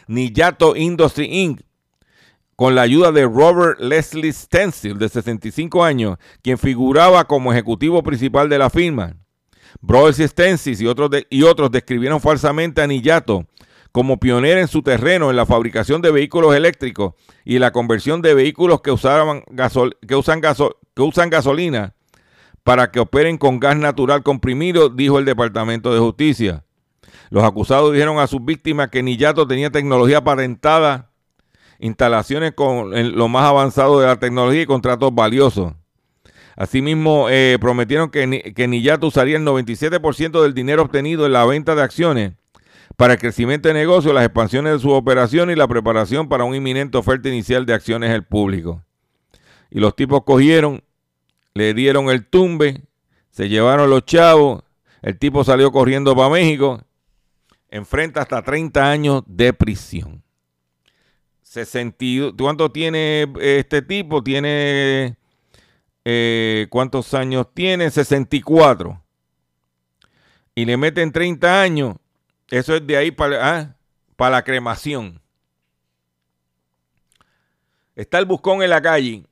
Niyato 0.07 0.75
Industry 0.75 1.25
Inc., 1.25 1.61
con 2.55 2.73
la 2.73 2.83
ayuda 2.83 3.11
de 3.11 3.25
Robert 3.25 3.79
Leslie 3.79 4.31
Stencil, 4.31 4.97
de 4.97 5.09
65 5.09 5.83
años, 5.83 6.17
quien 6.41 6.57
figuraba 6.57 7.25
como 7.25 7.51
ejecutivo 7.51 8.01
principal 8.01 8.47
de 8.47 8.57
la 8.57 8.69
firma. 8.69 9.17
Broyles 9.81 10.19
y 10.19 10.27
Stencil 10.27 10.81
y 10.81 10.87
otros, 10.87 11.09
y 11.29 11.43
otros 11.43 11.69
describieron 11.69 12.21
falsamente 12.21 12.81
a 12.81 12.87
Niyato 12.87 13.45
como 13.95 14.19
pionera 14.19 14.59
en 14.59 14.67
su 14.67 14.81
terreno 14.81 15.29
en 15.29 15.37
la 15.37 15.45
fabricación 15.45 16.01
de 16.01 16.11
vehículos 16.11 16.53
eléctricos 16.53 17.13
y 17.45 17.59
la 17.59 17.71
conversión 17.71 18.21
de 18.21 18.33
vehículos 18.33 18.81
que, 18.81 18.91
usaban 18.91 19.43
que, 20.05 20.15
usan 20.17 20.41
que 20.41 21.01
usan 21.01 21.29
gasolina 21.29 21.95
para 22.65 22.91
que 22.91 22.99
operen 22.99 23.37
con 23.37 23.57
gas 23.57 23.77
natural 23.77 24.21
comprimido, 24.21 24.89
dijo 24.89 25.17
el 25.17 25.23
Departamento 25.23 25.93
de 25.93 26.01
Justicia. 26.01 26.65
Los 27.29 27.45
acusados 27.45 27.93
dijeron 27.93 28.19
a 28.19 28.27
sus 28.27 28.43
víctimas 28.43 28.89
que 28.89 29.01
Niyato 29.01 29.47
tenía 29.47 29.69
tecnología 29.69 30.21
patentada, 30.21 31.11
instalaciones 31.79 32.51
con 32.51 32.91
lo 33.15 33.29
más 33.29 33.45
avanzado 33.45 34.01
de 34.01 34.07
la 34.07 34.19
tecnología 34.19 34.63
y 34.63 34.65
contratos 34.65 35.15
valiosos. 35.15 35.71
Asimismo, 36.57 37.27
eh, 37.29 37.57
prometieron 37.61 38.09
que, 38.09 38.53
que 38.53 38.67
Niyato 38.67 39.07
usaría 39.07 39.37
el 39.37 39.45
97% 39.45 40.41
del 40.41 40.53
dinero 40.53 40.81
obtenido 40.81 41.25
en 41.25 41.31
la 41.31 41.45
venta 41.45 41.75
de 41.75 41.81
acciones 41.81 42.33
para 42.97 43.13
el 43.13 43.19
crecimiento 43.19 43.67
de 43.67 43.73
negocio, 43.73 44.13
las 44.13 44.25
expansiones 44.25 44.73
de 44.73 44.79
su 44.79 44.91
operación 44.91 45.49
y 45.51 45.55
la 45.55 45.67
preparación 45.67 46.29
para 46.29 46.43
un 46.43 46.55
inminente 46.55 46.97
oferta 46.97 47.27
inicial 47.27 47.65
de 47.65 47.73
acciones 47.73 48.11
al 48.11 48.25
público. 48.25 48.83
Y 49.69 49.79
los 49.79 49.95
tipos 49.95 50.23
cogieron, 50.23 50.83
le 51.53 51.73
dieron 51.73 52.09
el 52.09 52.25
tumbe, 52.25 52.83
se 53.31 53.49
llevaron 53.49 53.89
los 53.89 54.05
chavos, 54.05 54.63
el 55.01 55.17
tipo 55.17 55.43
salió 55.43 55.71
corriendo 55.71 56.15
para 56.15 56.29
México, 56.29 56.81
enfrenta 57.69 58.21
hasta 58.21 58.41
30 58.41 58.89
años 58.89 59.23
de 59.25 59.51
prisión. 59.51 60.23
62, 61.41 62.33
¿Cuánto 62.37 62.71
tiene 62.71 63.27
este 63.39 63.81
tipo? 63.81 64.23
Tiene... 64.23 65.17
Eh, 66.07 66.67
¿Cuántos 66.69 67.15
años 67.15 67.47
tiene? 67.53 67.89
64. 67.89 69.01
Y 70.53 70.65
le 70.65 70.77
meten 70.77 71.11
30 71.11 71.61
años 71.61 71.95
eso 72.55 72.73
es 72.73 72.87
de 72.87 72.95
ahí 72.95 73.11
para, 73.11 73.57
ah, 73.57 73.75
para 74.15 74.37
la 74.37 74.43
cremación. 74.43 75.21
Está 77.95 78.17
el 78.17 78.25
buscón 78.25 78.63
en 78.63 78.69
la 78.69 78.81
calle 78.81 79.25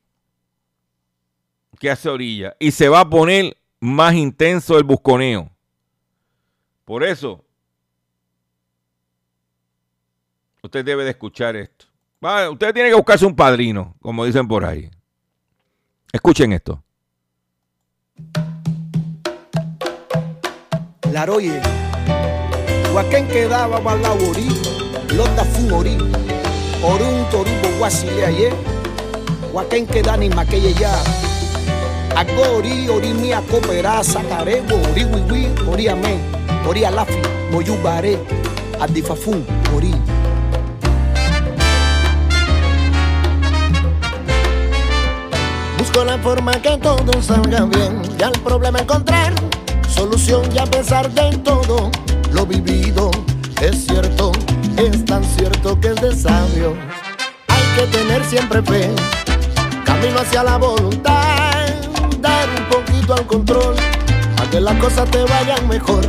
que 1.80 1.90
hace 1.90 2.10
orilla 2.10 2.56
y 2.60 2.72
se 2.72 2.90
va 2.90 3.00
a 3.00 3.10
poner 3.10 3.56
más 3.80 4.14
intenso 4.14 4.78
el 4.78 4.84
busconeo. 4.84 5.50
Por 6.84 7.04
eso, 7.04 7.46
usted 10.62 10.84
debe 10.84 11.06
de 11.06 11.12
escuchar 11.12 11.56
esto. 11.56 11.86
usted 12.52 12.74
tiene 12.74 12.90
que 12.90 12.96
buscarse 12.96 13.26
un 13.26 13.36
padrino, 13.38 13.96
como 14.02 14.26
dicen 14.26 14.50
por 14.50 14.66
ahí. 14.66 14.92
Escuchen 16.12 16.52
esto. 16.52 16.84
Laroye 21.12 21.83
Waken 22.94 23.28
quedaba 23.28 23.80
balawori, 23.82 24.48
londa 25.18 25.44
fumori, 25.44 25.98
orun 26.86 27.26
torubo 27.32 27.70
wasile 27.82 28.26
aye, 28.26 28.54
waken 29.54 29.88
quedani 29.88 30.30
makeye 30.30 30.74
ya. 30.80 30.94
Agori 32.16 32.88
ori 32.90 33.14
mi 33.14 33.34
akopera 33.34 34.04
sakarebo, 34.04 34.76
ori 34.92 35.06
wiwi, 35.06 35.50
ori 35.72 35.90
ame, 35.90 36.20
ori 36.70 36.86
alafi, 36.86 37.18
moyubare, 37.52 38.20
adifafun, 38.80 39.44
ori. 39.76 39.96
Busco 45.80 46.04
la 46.06 46.18
forma 46.20 46.52
que 46.62 46.78
todo 46.78 47.22
salga 47.24 47.66
bien, 47.66 48.02
ya 48.20 48.28
el 48.28 48.40
problema 48.42 48.80
encontrar 48.80 49.34
solución 49.90 50.44
y 50.56 50.60
a 50.60 50.66
pesar 50.66 51.10
de 51.12 51.38
todo 51.40 51.90
lo 52.34 52.46
vivido 52.46 53.12
es 53.62 53.86
cierto, 53.86 54.32
es 54.78 55.06
tan 55.06 55.24
cierto 55.24 55.80
que 55.80 55.90
es 55.90 55.96
de 56.02 56.16
sabio. 56.16 56.76
Hay 57.48 57.64
que 57.76 57.88
tener 57.98 58.24
siempre 58.26 58.62
fe, 58.62 58.90
camino 59.86 60.20
hacia 60.20 60.44
la 60.44 60.58
voluntad, 60.58 61.68
dar 62.20 62.50
un 62.50 62.66
poquito 62.70 63.14
al 63.14 63.26
control, 63.26 63.76
a 64.42 64.50
que 64.50 64.60
las 64.60 64.76
cosas 64.78 65.10
te 65.12 65.24
vayan 65.24 65.68
mejor. 65.68 66.04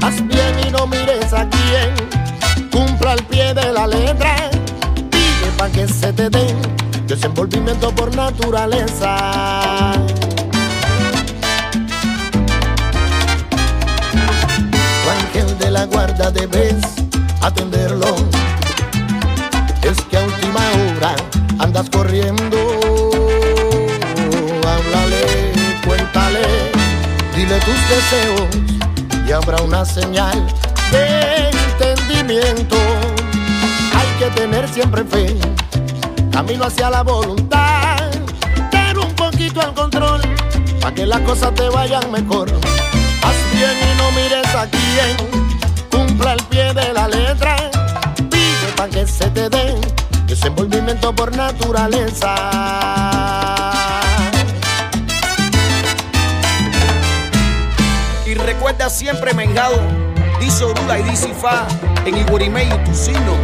Haz 0.00 0.26
bien 0.26 0.54
y 0.66 0.70
no 0.70 0.86
mires 0.86 1.32
a 1.32 1.48
quién, 1.48 2.70
cumpla 2.70 3.12
al 3.12 3.24
pie 3.24 3.52
de 3.52 3.72
la 3.72 3.86
letra, 3.86 4.50
pide 5.10 5.50
para 5.58 5.70
que 5.72 5.86
se 5.88 6.12
te 6.12 6.30
den 6.30 6.56
desenvolvimiento 7.06 7.90
por 7.94 8.14
naturaleza. 8.14 9.92
La 15.78 15.86
guarda 15.86 16.30
debes 16.32 16.74
atenderlo. 17.40 18.16
Es 19.82 20.00
que 20.10 20.16
a 20.16 20.22
última 20.24 20.60
hora 20.78 21.14
andas 21.60 21.88
corriendo. 21.88 22.58
Háblale, 24.72 25.24
cuéntale, 25.86 26.44
dile 27.36 27.60
tus 27.60 27.80
deseos 27.94 28.48
y 29.28 29.30
habrá 29.30 29.62
una 29.62 29.84
señal 29.84 30.38
de 30.90 31.48
entendimiento. 31.50 32.76
Hay 33.98 34.08
que 34.18 34.30
tener 34.40 34.68
siempre 34.68 35.04
fe, 35.04 35.36
camino 36.32 36.64
hacia 36.64 36.90
la 36.90 37.02
voluntad, 37.04 38.10
dar 38.72 38.98
un 38.98 39.14
poquito 39.14 39.60
al 39.60 39.74
control, 39.74 40.22
para 40.80 40.92
que 40.92 41.06
las 41.06 41.20
cosas 41.20 41.54
te 41.54 41.68
vayan 41.68 42.10
mejor. 42.10 42.48
Haz 43.22 43.36
bien 43.52 43.76
y 43.88 43.96
no 43.96 44.10
mires 44.10 44.54
a 44.56 44.66
quién 44.66 45.47
pie 46.72 46.82
de 46.82 46.92
la 46.92 47.08
letra. 47.08 47.56
Pide 48.30 48.72
para 48.76 48.88
que 48.88 49.06
se 49.06 49.28
te 49.30 49.48
dé 49.48 49.74
desenvolvimiento 50.26 51.14
por 51.14 51.34
naturaleza. 51.36 52.34
Y 58.26 58.34
recuerda 58.34 58.90
siempre, 58.90 59.32
Mengado, 59.34 59.80
dice 60.40 60.64
Orula 60.64 60.98
y 60.98 61.02
dice 61.04 61.32
Fa 61.34 61.66
en 62.04 62.16
Iguarimé 62.16 62.64
y 62.64 62.84
tu 62.84 62.94
signo, 62.94 63.34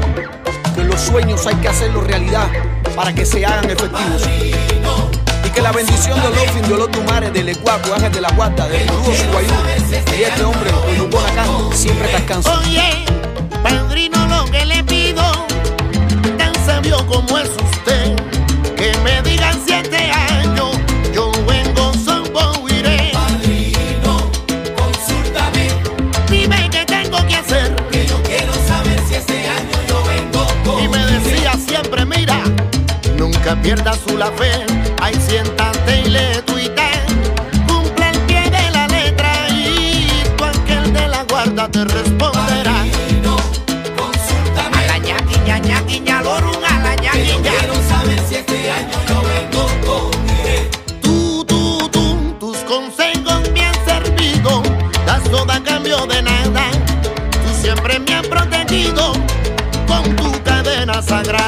que 0.74 0.84
los 0.84 1.00
sueños 1.00 1.46
hay 1.46 1.56
que 1.56 1.68
hacerlos 1.68 2.06
realidad 2.06 2.48
para 2.94 3.12
que 3.12 3.24
se 3.24 3.44
hagan 3.44 3.70
efectivos. 3.70 4.26
Y 4.26 4.74
que 5.54 5.62
la 5.62 5.72
bendición 5.72 6.20
de 6.20 6.28
los 6.30 6.68
de 6.68 6.76
los 6.76 6.90
Tumares, 6.90 7.32
del 7.32 7.48
Ecuador, 7.48 7.94
Ángel 7.94 8.12
de 8.12 8.20
la 8.20 8.30
Guata, 8.32 8.68
del 8.68 8.88
Burú, 8.88 9.12
Guayú, 9.32 9.54
y 10.18 10.22
este 10.22 10.44
hombre, 10.44 10.70
Uyubona 10.90 11.28
acá, 11.28 11.46
siempre 11.72 12.08
descansa. 12.08 12.58
Oye, 12.58 13.04
padrino, 13.62 14.26
lo 14.26 14.44
que 14.50 14.64
le 14.64 14.82
pido, 14.84 15.22
tan 16.38 16.52
sabio 16.66 17.06
como 17.06 17.38
es 17.38 17.48
usted, 17.50 18.16
que 18.76 18.96
me 19.04 19.22
digan 19.22 19.60
siete 19.64 20.10
años, 20.10 20.76
yo 21.12 21.30
vengo 21.46 21.92
solo 22.04 22.68
iré. 22.68 23.12
Padrino, 23.12 24.30
consúltame. 24.76 25.68
Dime 26.30 26.68
qué 26.70 26.84
tengo 26.84 27.24
que 27.28 27.36
hacer. 27.36 27.76
Que 27.90 28.06
yo 28.06 28.20
quiero 28.24 28.52
saber 28.66 29.00
si 29.08 29.14
este 29.14 29.48
año 29.48 29.78
yo 29.88 30.02
vengo 30.04 30.46
con. 30.64 30.84
nunca 33.16 33.54
pierdas 33.62 33.98
su 34.06 34.16
la 34.18 34.32
fe. 34.32 34.83
Ahí 35.04 35.14
siéntate 35.28 36.00
y 36.00 36.08
le 36.08 36.40
tuita. 36.46 36.88
Cumple 37.68 38.08
el 38.08 38.18
pie 38.20 38.40
de 38.50 38.70
la 38.70 38.86
letra 38.88 39.30
y 39.50 40.08
tu 40.34 40.44
ángel 40.44 40.94
de 40.94 41.08
la 41.08 41.24
guarda 41.24 41.68
te 41.68 41.84
responderá. 41.84 42.72
Padrino, 42.72 43.36
consúltame. 43.98 44.76
A 44.78 44.86
la 44.86 44.98
ñaqui, 44.98 45.36
ña, 45.46 45.58
ñaqui, 45.58 46.00
ña, 46.00 46.22
lorun, 46.22 46.56
a 46.64 46.78
la 46.84 46.94
ñaqui, 46.96 47.26
yo 47.28 47.42
quiero 47.42 47.74
saber 47.86 48.18
si 48.26 48.36
este 48.36 48.70
año 48.70 48.96
yo 49.06 49.20
vengo 49.28 49.66
con 49.86 50.38
iré. 50.38 50.70
Tú, 51.02 51.44
tú, 51.46 51.86
tú, 51.92 52.34
tus 52.40 52.56
consejos 52.60 53.42
me 53.52 53.60
han 53.66 53.74
servido, 53.84 54.62
das 55.04 55.22
todo 55.24 55.52
a 55.52 55.62
cambio 55.62 56.06
de 56.06 56.22
nada. 56.22 56.70
Tú 57.30 57.50
siempre 57.60 57.98
me 57.98 58.14
has 58.14 58.26
protegido 58.26 59.12
con 59.86 60.16
tu 60.16 60.42
cadena 60.44 61.02
sagrada. 61.02 61.43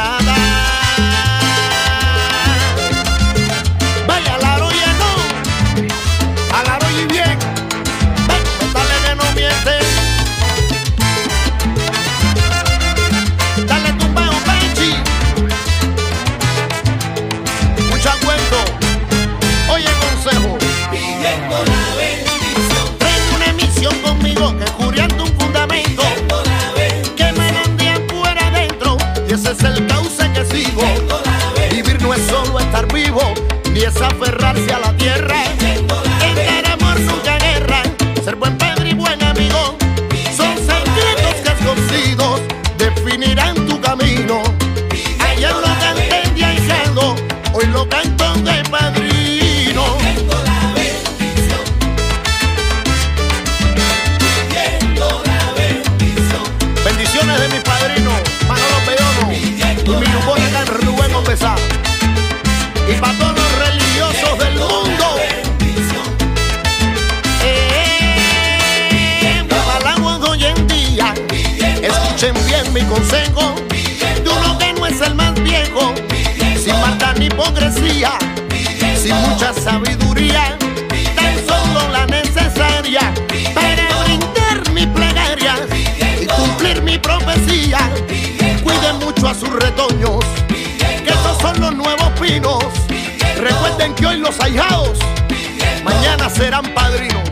Serán 96.37 96.64
padrinos. 96.74 97.22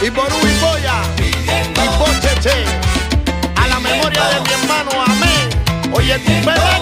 Y 0.00 0.10
por 0.10 0.26
y 0.26 0.54
polla, 0.60 1.02
y 1.18 1.98
por 1.98 2.20
cheche, 2.20 2.64
a 3.56 3.66
la 3.66 3.80
memoria 3.80 4.24
de 4.28 4.40
mi 4.40 4.52
hermano 4.52 4.90
Amén. 5.06 5.92
Oye, 5.92 6.18
tu 6.20 6.32
pedaca. 6.44 6.81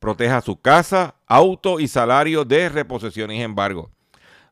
Proteja 0.00 0.40
su 0.40 0.60
casa, 0.60 1.14
auto 1.26 1.78
y 1.78 1.86
salario 1.86 2.44
de 2.44 2.68
reposición 2.68 3.30
y 3.30 3.42
embargo. 3.42 3.90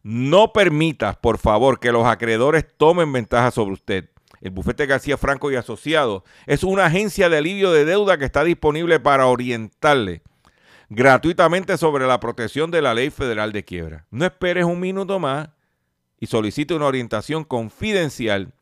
No 0.03 0.53
permitas, 0.53 1.17
por 1.17 1.39
favor, 1.39 1.81
que 1.81 1.91
los 1.91 2.07
acreedores 2.07 2.65
tomen 2.77 3.13
ventaja 3.13 3.51
sobre 3.51 3.73
usted. 3.73 4.11
El 4.41 4.51
bufete 4.53 4.87
García 4.87 5.17
Franco 5.17 5.51
y 5.51 5.57
Asociados 5.57 6.23
es 6.47 6.63
una 6.63 6.85
agencia 6.85 7.29
de 7.29 7.39
alivio 7.39 7.73
de 7.73 7.85
deuda 7.85 8.19
que 8.19 8.27
está 8.27 8.45
disponible 8.45 9.01
para 9.01 9.27
orientarle 9.27 10.23
gratuitamente 10.91 11.77
sobre 11.77 12.07
la 12.07 12.21
protección 12.21 12.71
de 12.71 12.81
la 12.83 12.95
ley 12.95 13.11
federal 13.11 13.53
de 13.53 13.65
quiebra. 13.65 14.07
No 14.11 14.25
esperes 14.25 14.65
un 14.65 14.79
minuto 14.81 15.19
más 15.19 15.49
y 16.21 16.27
solicite 16.27 16.75
una 16.75 16.87
orientación 16.87 17.45
confidencial 17.45 18.53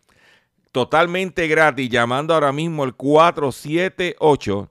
totalmente 0.72 1.49
gratis 1.49 1.89
llamando 1.89 2.34
ahora 2.34 2.53
mismo 2.53 2.84
al 2.84 2.95
478 2.95 4.70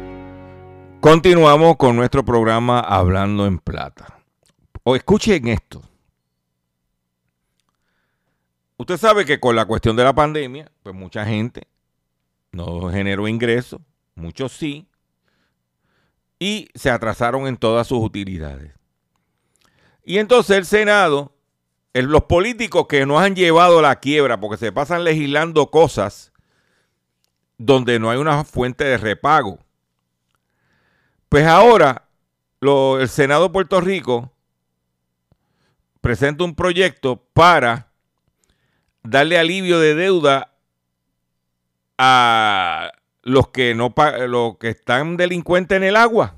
Continuamos 1.01 1.77
con 1.77 1.95
nuestro 1.95 2.23
programa 2.23 2.79
Hablando 2.79 3.47
en 3.47 3.57
Plata. 3.57 4.19
O 4.83 4.95
escuchen 4.95 5.47
esto. 5.47 5.81
Usted 8.77 8.97
sabe 8.97 9.25
que 9.25 9.39
con 9.39 9.55
la 9.55 9.65
cuestión 9.65 9.95
de 9.95 10.03
la 10.03 10.13
pandemia, 10.13 10.71
pues 10.83 10.93
mucha 10.93 11.25
gente 11.25 11.63
no 12.51 12.91
generó 12.91 13.27
ingresos, 13.27 13.81
muchos 14.13 14.51
sí, 14.51 14.87
y 16.37 16.69
se 16.75 16.91
atrasaron 16.91 17.47
en 17.47 17.57
todas 17.57 17.87
sus 17.87 17.97
utilidades. 17.97 18.71
Y 20.03 20.19
entonces 20.19 20.55
el 20.55 20.65
Senado, 20.67 21.33
los 21.95 22.25
políticos 22.25 22.85
que 22.87 23.07
nos 23.07 23.23
han 23.23 23.35
llevado 23.35 23.79
a 23.79 23.81
la 23.81 23.95
quiebra 23.95 24.39
porque 24.39 24.57
se 24.57 24.71
pasan 24.71 25.03
legislando 25.03 25.71
cosas 25.71 26.31
donde 27.57 27.97
no 27.97 28.11
hay 28.11 28.19
una 28.19 28.43
fuente 28.43 28.83
de 28.83 28.99
repago. 28.99 29.57
Pues 31.31 31.47
ahora 31.47 32.09
lo- 32.59 32.99
el 32.99 33.07
Senado 33.07 33.43
de 33.43 33.51
Puerto 33.51 33.79
Rico 33.79 34.33
presenta 36.01 36.43
un 36.43 36.55
proyecto 36.55 37.23
para 37.31 37.87
darle 39.01 39.39
alivio 39.39 39.79
de 39.79 39.95
deuda 39.95 40.51
a 41.97 42.91
los 43.21 43.47
que 43.47 43.73
no 43.75 43.93
los 44.27 44.57
que 44.57 44.67
están 44.71 45.15
delincuentes 45.15 45.77
en 45.77 45.83
el 45.83 45.95
agua. 45.95 46.35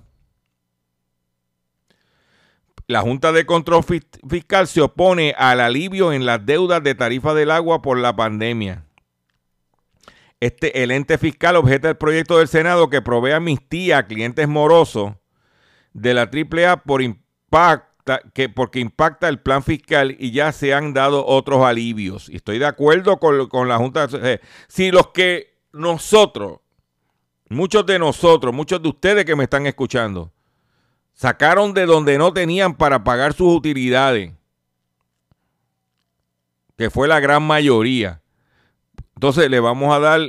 La 2.86 3.02
Junta 3.02 3.32
de 3.32 3.48
Control 3.48 3.82
Fis- 3.84 4.06
Fiscal 4.30 4.68
se 4.68 4.82
opone 4.82 5.34
al 5.36 5.60
alivio 5.60 6.14
en 6.14 6.28
las 6.28 6.46
deudas 6.46 6.84
de 6.84 6.94
tarifa 6.94 7.34
del 7.34 7.50
agua 7.50 7.82
por 7.82 7.98
la 7.98 8.16
pandemia. 8.16 8.86
Este, 10.44 10.84
el 10.84 10.92
ente 10.92 11.18
fiscal 11.18 11.56
objeta 11.56 11.88
el 11.88 11.96
proyecto 11.96 12.38
del 12.38 12.50
Senado 12.50 12.90
que 12.90 13.02
provee 13.02 13.32
amnistía 13.32 14.00
a 14.00 14.08
clientes 14.08 14.46
morosos 14.46 15.14
de 15.94 16.14
la 16.14 16.24
AAA 16.24 16.84
por 16.84 17.02
impacta, 17.02 18.20
que, 18.34 18.50
porque 18.50 18.82
impacta 18.82 19.30
el 19.30 19.40
plan 19.40 19.64
fiscal 19.64 20.18
y 20.20 20.32
ya 20.32 20.52
se 20.52 20.74
han 20.74 20.94
dado 20.94 21.26
otros 21.26 21.64
alivios. 21.64 22.28
Y 22.28 22.36
estoy 22.36 22.60
de 22.60 22.66
acuerdo 22.66 23.20
con, 23.20 23.48
con 23.48 23.70
la 23.70 23.78
Junta. 23.78 24.10
eh, 24.22 24.42
Si 24.68 24.92
los 24.92 25.12
que 25.14 25.62
nosotros, 25.72 26.60
muchos 27.48 27.86
de 27.86 27.98
nosotros, 27.98 28.54
muchos 28.54 28.82
de 28.82 28.90
ustedes 28.90 29.24
que 29.24 29.38
me 29.38 29.46
están 29.46 29.66
escuchando, 29.66 30.34
sacaron 31.14 31.74
de 31.74 31.86
donde 31.86 32.18
no 32.18 32.34
tenían 32.34 32.76
para 32.76 33.06
pagar 33.06 33.32
sus 33.32 33.56
utilidades, 33.56 34.34
que 36.76 36.90
fue 36.90 37.08
la 37.08 37.22
gran 37.22 37.44
mayoría. 37.44 38.23
Entonces 39.16 39.50
le 39.50 39.60
vamos 39.60 39.94
a 39.94 40.00
dar 40.00 40.22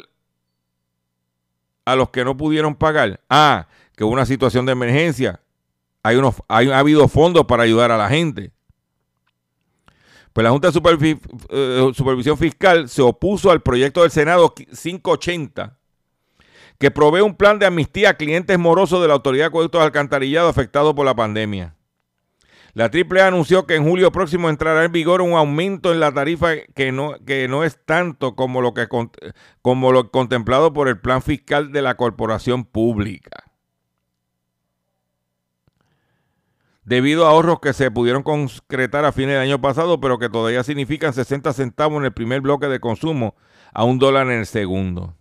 a 1.85 1.97
los 1.97 2.11
que 2.11 2.25
no 2.25 2.37
pudieron 2.37 2.75
pagar. 2.75 3.21
Ah, 3.29 3.69
que 3.97 4.05
una 4.05 4.27
situación 4.27 4.67
de 4.67 4.73
emergencia. 4.73 5.41
Hay 6.03 6.17
unos, 6.17 6.37
ha 6.49 6.59
habido 6.59 7.09
fondos 7.09 7.47
para 7.47 7.63
ayudar 7.63 7.91
a 7.91 7.97
la 7.97 8.09
gente. 8.09 8.53
Pues 10.33 10.45
la 10.45 10.51
Junta 10.51 10.71
de 10.71 11.19
eh, 11.51 11.93
Supervisión 11.95 12.37
Fiscal 12.37 12.89
se 12.89 13.03
opuso 13.03 13.51
al 13.51 13.63
proyecto 13.63 14.03
del 14.03 14.11
Senado 14.11 14.53
580 14.53 15.79
que 16.79 16.91
provee 16.91 17.21
un 17.21 17.37
plan 17.37 17.59
de 17.59 17.67
amnistía 17.67 18.11
a 18.11 18.15
clientes 18.15 18.59
morosos 18.59 19.01
de 19.01 19.09
la 19.09 19.15
Autoridad 19.15 19.45
de 19.45 19.49
Acueductos 19.49 19.81
Alcantarillados 19.81 20.51
afectados 20.51 20.93
por 20.95 21.07
la 21.07 21.15
pandemia. 21.15 21.77
La 22.75 22.87
AAA 22.87 23.29
anunció 23.29 23.67
que 23.67 23.77
en 23.77 23.89
julio 23.89 24.11
próximo 24.11 24.51
entrará 24.51 24.85
en 24.85 24.91
vigor 24.91 25.23
un 25.23 25.35
aumento 25.35 25.93
en 25.93 26.01
la 26.01 26.13
tarifa 26.13 26.57
que 26.75 26.91
no, 26.91 27.15
que 27.25 27.47
no 27.47 27.63
es 27.63 27.79
tanto 27.85 28.35
como 28.35 28.61
lo, 28.61 28.75
que, 28.75 28.89
como 29.63 29.93
lo 29.93 30.11
contemplado 30.11 30.73
por 30.73 30.89
el 30.89 30.99
plan 30.99 31.23
fiscal 31.23 31.71
de 31.71 31.83
la 31.83 31.97
corporación 31.97 32.65
pública. 32.65 33.45
Debido 36.85 37.27
a 37.27 37.31
ahorros 37.31 37.61
que 37.61 37.73
se 37.73 37.93
pudieron 37.93 38.25
concretar 38.25 39.05
a 39.05 39.13
fines 39.13 39.35
del 39.35 39.43
año 39.43 39.61
pasado, 39.61 40.01
pero 40.01 40.19
que 40.19 40.29
todavía 40.29 40.65
significan 40.65 41.15
60 41.15 41.53
centavos 41.53 41.99
en 41.99 42.07
el 42.07 42.13
primer 42.13 42.41
bloque 42.41 42.67
de 42.67 42.81
consumo 42.81 43.37
a 43.73 43.85
un 43.85 44.01
dólar 44.01 44.27
en 44.27 44.41
el 44.41 44.47
segundo. 44.47 45.17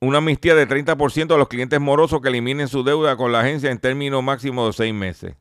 Una 0.00 0.18
amnistía 0.18 0.54
de 0.54 0.66
30% 0.66 1.34
a 1.34 1.38
los 1.38 1.48
clientes 1.48 1.80
morosos 1.80 2.20
que 2.20 2.28
eliminen 2.28 2.68
su 2.68 2.82
deuda 2.82 3.16
con 3.16 3.32
la 3.32 3.40
agencia 3.40 3.70
en 3.70 3.78
término 3.78 4.22
máximo 4.22 4.66
de 4.66 4.72
seis 4.72 4.94
meses. 4.94 5.36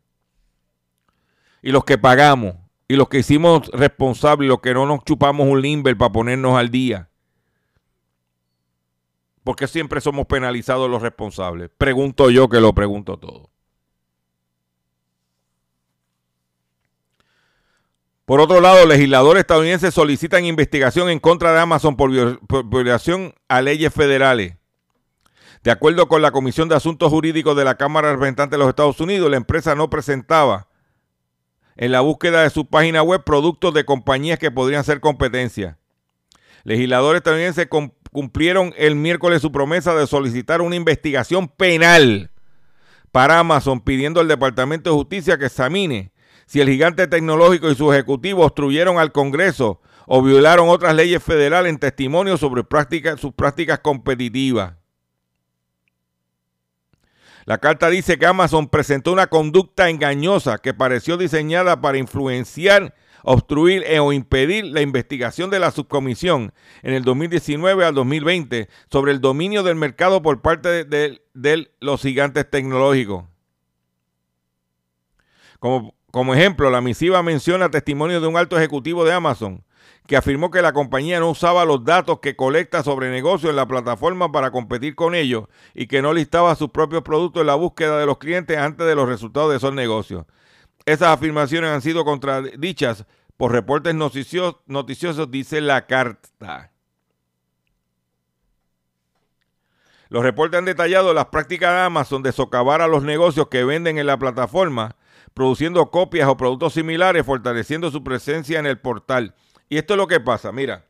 Y 1.61 1.71
los 1.71 1.85
que 1.85 1.97
pagamos, 1.97 2.55
y 2.87 2.95
los 2.95 3.07
que 3.07 3.19
hicimos 3.19 3.69
responsables, 3.69 4.49
los 4.49 4.59
que 4.59 4.73
no 4.73 4.85
nos 4.85 5.03
chupamos 5.05 5.47
un 5.47 5.61
limber 5.61 5.97
para 5.97 6.11
ponernos 6.11 6.57
al 6.57 6.69
día. 6.69 7.09
Porque 9.43 9.67
siempre 9.67 10.01
somos 10.01 10.25
penalizados 10.25 10.89
los 10.89 11.01
responsables. 11.01 11.69
Pregunto 11.77 12.29
yo 12.29 12.49
que 12.49 12.59
lo 12.59 12.73
pregunto 12.73 13.17
todo. 13.17 13.48
Por 18.29 18.41
otro 18.41 18.61
lado, 18.61 18.85
legisladores 18.85 19.39
estadounidenses 19.41 19.91
solicitan 19.91 20.45
investigación 20.45 21.09
en 21.09 21.17
contra 21.17 21.51
de 21.51 21.61
Amazon 21.61 21.95
por, 21.97 22.11
viol- 22.11 22.39
por 22.45 22.63
violación 22.63 23.33
a 23.47 23.63
leyes 23.63 23.91
federales. 23.91 24.53
De 25.63 25.71
acuerdo 25.71 26.07
con 26.07 26.21
la 26.21 26.29
Comisión 26.29 26.69
de 26.69 26.75
Asuntos 26.75 27.09
Jurídicos 27.09 27.57
de 27.57 27.63
la 27.65 27.73
Cámara 27.73 28.09
de 28.09 28.13
Representantes 28.13 28.51
de 28.51 28.57
los 28.59 28.69
Estados 28.69 28.99
Unidos, 29.01 29.31
la 29.31 29.37
empresa 29.37 29.73
no 29.73 29.89
presentaba 29.89 30.67
en 31.75 31.91
la 31.91 32.01
búsqueda 32.01 32.43
de 32.43 32.51
su 32.51 32.67
página 32.67 33.01
web 33.01 33.23
productos 33.23 33.73
de 33.73 33.83
compañías 33.83 34.37
que 34.37 34.51
podrían 34.51 34.83
ser 34.83 34.99
competencia. 34.99 35.79
Legisladores 36.63 37.21
estadounidenses 37.21 37.65
cum- 37.65 37.93
cumplieron 38.11 38.75
el 38.77 38.93
miércoles 38.95 39.41
su 39.41 39.51
promesa 39.51 39.95
de 39.95 40.05
solicitar 40.05 40.61
una 40.61 40.75
investigación 40.75 41.47
penal 41.47 42.29
para 43.11 43.39
Amazon, 43.39 43.81
pidiendo 43.81 44.19
al 44.21 44.27
Departamento 44.27 44.91
de 44.91 44.95
Justicia 44.97 45.39
que 45.39 45.47
examine 45.47 46.11
si 46.49 46.59
el 46.59 46.67
gigante 46.67 47.05
tecnológico 47.05 47.69
y 47.69 47.75
su 47.75 47.93
ejecutivo 47.93 48.43
obstruyeron 48.43 48.97
al 48.97 49.11
Congreso 49.11 49.81
o 50.07 50.23
violaron 50.23 50.67
otras 50.67 50.95
leyes 50.95 51.21
federales 51.21 51.69
en 51.69 51.77
testimonio 51.77 52.37
sobre 52.37 52.63
sus 53.17 53.33
prácticas 53.33 53.79
competitivas. 53.81 54.73
La 57.45 57.59
carta 57.59 57.87
dice 57.91 58.17
que 58.17 58.25
Amazon 58.25 58.67
presentó 58.67 59.13
una 59.13 59.27
conducta 59.27 59.91
engañosa 59.91 60.57
que 60.57 60.73
pareció 60.73 61.17
diseñada 61.17 61.81
para 61.81 61.99
influenciar, 61.99 62.95
obstruir 63.21 63.83
e- 63.85 63.99
o 63.99 64.11
impedir 64.11 64.65
la 64.65 64.81
investigación 64.81 65.51
de 65.51 65.59
la 65.59 65.69
subcomisión 65.69 66.51
en 66.81 66.95
el 66.95 67.03
2019 67.03 67.85
al 67.85 67.93
2020 67.93 68.69
sobre 68.89 69.11
el 69.11 69.21
dominio 69.21 69.61
del 69.61 69.75
mercado 69.75 70.23
por 70.23 70.41
parte 70.41 70.83
de- 70.83 71.21
de 71.35 71.71
los 71.79 72.01
gigantes 72.01 72.49
tecnológicos. 72.49 73.25
Como, 75.59 75.93
como 76.11 76.33
ejemplo, 76.33 76.69
la 76.69 76.81
misiva 76.81 77.21
menciona 77.23 77.69
testimonio 77.69 78.21
de 78.21 78.27
un 78.27 78.37
alto 78.37 78.57
ejecutivo 78.57 79.05
de 79.05 79.13
Amazon 79.13 79.63
que 80.09 80.17
afirmó 80.17 80.49
que 80.49 80.63
la 80.63 80.73
compañía 80.73 81.19
no 81.19 81.29
usaba 81.29 81.65
los 81.65 81.83
datos 81.83 82.19
que 82.19 82.35
colecta 82.35 82.81
sobre 82.81 83.11
negocios 83.11 83.51
en 83.51 83.55
la 83.55 83.67
plataforma 83.67 84.31
para 84.31 84.49
competir 84.49 84.95
con 84.95 85.13
ellos 85.13 85.43
y 85.75 85.85
que 85.85 86.01
no 86.01 86.13
listaba 86.13 86.55
sus 86.55 86.71
propios 86.71 87.03
productos 87.03 87.41
en 87.41 87.47
la 87.47 87.53
búsqueda 87.53 87.99
de 87.99 88.07
los 88.07 88.17
clientes 88.17 88.57
antes 88.57 88.87
de 88.87 88.95
los 88.95 89.07
resultados 89.07 89.51
de 89.51 89.57
esos 89.57 89.71
negocios. 89.71 90.25
Esas 90.87 91.09
afirmaciones 91.09 91.69
han 91.69 91.83
sido 91.83 92.05
contradichas 92.05 93.05
por 93.37 93.51
reportes 93.51 93.93
noticiosos, 93.93 94.55
noticiosos 94.65 95.29
dice 95.29 95.61
la 95.61 95.85
carta. 95.85 96.71
Los 100.09 100.23
reportes 100.23 100.57
han 100.57 100.65
detallado 100.65 101.13
las 101.13 101.27
prácticas 101.27 101.71
de 101.71 101.81
Amazon 101.81 102.23
de 102.23 102.31
socavar 102.31 102.81
a 102.81 102.87
los 102.87 103.03
negocios 103.03 103.47
que 103.47 103.63
venden 103.63 103.99
en 103.99 104.07
la 104.07 104.17
plataforma, 104.17 104.95
produciendo 105.35 105.91
copias 105.91 106.27
o 106.27 106.35
productos 106.35 106.73
similares, 106.73 107.25
fortaleciendo 107.25 107.91
su 107.91 108.03
presencia 108.03 108.59
en 108.59 108.65
el 108.65 108.79
portal. 108.79 109.35
Y 109.69 109.77
esto 109.77 109.93
es 109.93 109.97
lo 109.97 110.07
que 110.07 110.19
pasa, 110.19 110.51
mira. 110.51 110.83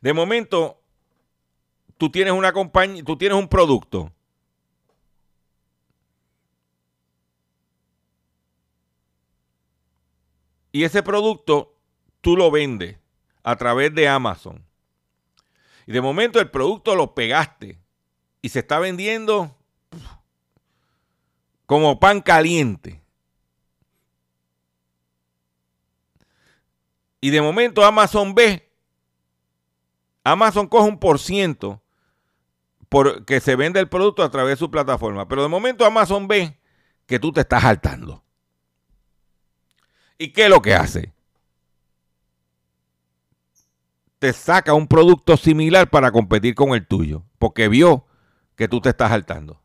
De 0.00 0.12
momento, 0.12 0.80
tú 1.98 2.08
tienes 2.10 2.32
una 2.32 2.52
compañía, 2.52 3.02
tú 3.04 3.16
tienes 3.16 3.36
un 3.36 3.48
producto. 3.48 4.12
Y 10.70 10.84
ese 10.84 11.02
producto 11.02 11.74
tú 12.20 12.36
lo 12.36 12.50
vendes 12.50 12.96
a 13.42 13.56
través 13.56 13.92
de 13.92 14.08
Amazon. 14.08 14.64
Y 15.86 15.92
de 15.92 16.00
momento 16.00 16.40
el 16.40 16.50
producto 16.50 16.94
lo 16.94 17.14
pegaste 17.14 17.78
y 18.40 18.48
se 18.48 18.60
está 18.60 18.78
vendiendo 18.78 19.56
como 21.66 21.98
pan 21.98 22.20
caliente. 22.20 23.02
Y 27.20 27.30
de 27.30 27.40
momento 27.40 27.84
Amazon 27.84 28.34
ve, 28.34 28.68
Amazon 30.24 30.66
coge 30.66 30.88
un 30.88 30.98
por 30.98 31.18
ciento 31.18 31.80
por 32.88 33.24
que 33.24 33.40
se 33.40 33.56
vende 33.56 33.80
el 33.80 33.88
producto 33.88 34.22
a 34.22 34.30
través 34.30 34.58
de 34.58 34.64
su 34.64 34.70
plataforma. 34.70 35.26
Pero 35.28 35.42
de 35.42 35.48
momento 35.48 35.86
Amazon 35.86 36.28
ve 36.28 36.58
que 37.06 37.18
tú 37.18 37.32
te 37.32 37.40
estás 37.40 37.62
saltando. 37.62 38.22
¿Y 40.18 40.32
qué 40.32 40.44
es 40.44 40.50
lo 40.50 40.60
que 40.60 40.74
hace? 40.74 41.12
Te 44.22 44.32
saca 44.32 44.72
un 44.72 44.86
producto 44.86 45.36
similar 45.36 45.90
para 45.90 46.12
competir 46.12 46.54
con 46.54 46.74
el 46.74 46.86
tuyo, 46.86 47.24
porque 47.40 47.66
vio 47.66 48.06
que 48.54 48.68
tú 48.68 48.80
te 48.80 48.90
estás 48.90 49.10
saltando. 49.10 49.60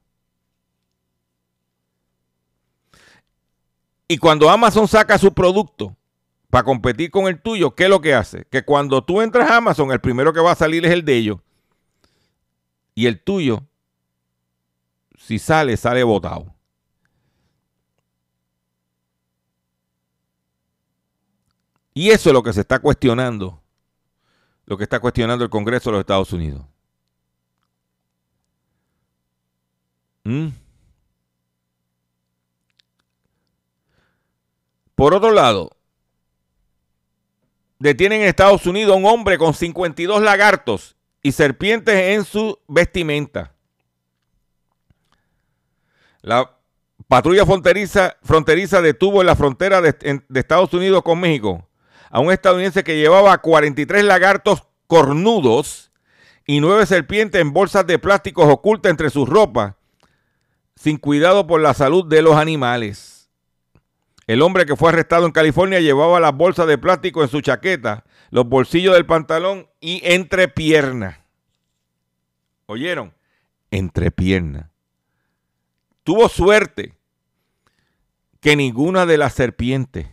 Y 4.08 4.18
cuando 4.18 4.50
Amazon 4.50 4.88
saca 4.88 5.20
su 5.20 5.32
producto 5.32 5.96
para 6.50 6.64
competir 6.64 7.12
con 7.12 7.28
el 7.28 7.40
tuyo, 7.40 7.76
¿qué 7.76 7.84
es 7.84 7.90
lo 7.92 8.02
que 8.02 8.16
hace? 8.16 8.46
Que 8.46 8.66
cuando 8.66 9.04
tú 9.04 9.22
entras 9.22 9.48
a 9.52 9.58
Amazon, 9.58 9.92
el 9.92 10.02
primero 10.02 10.34
que 10.34 10.40
va 10.40 10.54
a 10.54 10.56
salir 10.56 10.84
es 10.88 10.92
el 10.92 11.06
de 11.06 11.14
ellos. 11.14 11.38
Y 12.96 13.06
el 13.06 13.22
tuyo, 13.22 13.64
si 15.20 15.38
sale, 15.38 15.78
sale 15.78 16.04
botado. 16.04 16.52
Y 21.94 22.10
eso 22.10 22.32
es 22.32 22.34
lo 22.34 22.42
que 22.42 22.54
se 22.54 22.62
está 22.62 22.80
cuestionando, 22.80 23.62
lo 24.68 24.78
que 24.78 24.84
está 24.84 25.00
cuestionando 25.00 25.46
el 25.46 25.50
Congreso 25.50 25.90
de 25.90 25.94
los 25.94 26.02
Estados 26.02 26.32
Unidos. 26.34 26.62
¿Mm? 30.26 30.50
Por 34.94 35.14
otro 35.14 35.32
lado, 35.32 35.72
detienen 37.80 38.22
en 38.22 38.28
Estados 38.28 38.66
Unidos 38.66 38.94
a 38.94 38.98
un 38.98 39.06
hombre 39.06 39.38
con 39.38 39.54
52 39.54 40.22
lagartos 40.22 40.98
y 41.24 41.32
serpientes 41.32 41.96
en 41.96 42.26
su 42.26 42.60
vestimenta. 42.68 43.54
La 46.22 46.58
patrulla 47.08 47.46
fronteriza, 47.46 48.82
detuvo 48.82 49.22
en 49.22 49.28
la 49.28 49.36
frontera 49.38 49.80
de 49.82 50.24
Estados 50.34 50.74
Unidos 50.74 51.04
con 51.04 51.22
México 51.22 51.67
a 52.10 52.20
un 52.20 52.32
estadounidense 52.32 52.84
que 52.84 52.98
llevaba 52.98 53.38
43 53.38 54.04
lagartos 54.04 54.64
cornudos 54.88 55.92
y 56.46 56.62
nueve 56.62 56.86
serpientes 56.86 57.42
en 57.42 57.52
bolsas 57.52 57.86
de 57.86 58.00
plásticos 58.00 58.48
ocultas 58.48 58.90
entre 58.90 59.10
sus 59.10 59.28
ropas, 59.28 59.76
sin 60.76 60.98
cuidado 60.98 61.46
por 61.46 61.62
la 61.62 61.74
salud 61.74 62.06
de 62.06 62.22
los 62.22 62.36
animales. 62.36 63.30
El 64.28 64.42
hombre 64.42 64.66
que 64.66 64.76
fue 64.76 64.90
arrestado 64.90 65.26
en 65.26 65.32
California 65.32 65.80
llevaba 65.80 66.20
las 66.20 66.36
bolsas 66.36 66.68
de 66.68 66.78
plástico 66.78 67.22
en 67.22 67.30
su 67.30 67.42
chaqueta, 67.42 68.06
los 68.30 68.48
bolsillos 68.48 68.94
del 68.94 69.06
pantalón 69.06 69.68
y 69.80 70.02
entre 70.04 70.48
piernas. 70.48 71.18
¿Oyeron? 72.66 73.14
Entre 73.72 74.12
piernas. 74.12 74.70
Tuvo 76.04 76.30
suerte 76.30 76.98
que 78.40 78.56
ninguna 78.56 79.06
de 79.06 79.18
las 79.18 79.34
serpientes 79.34 80.08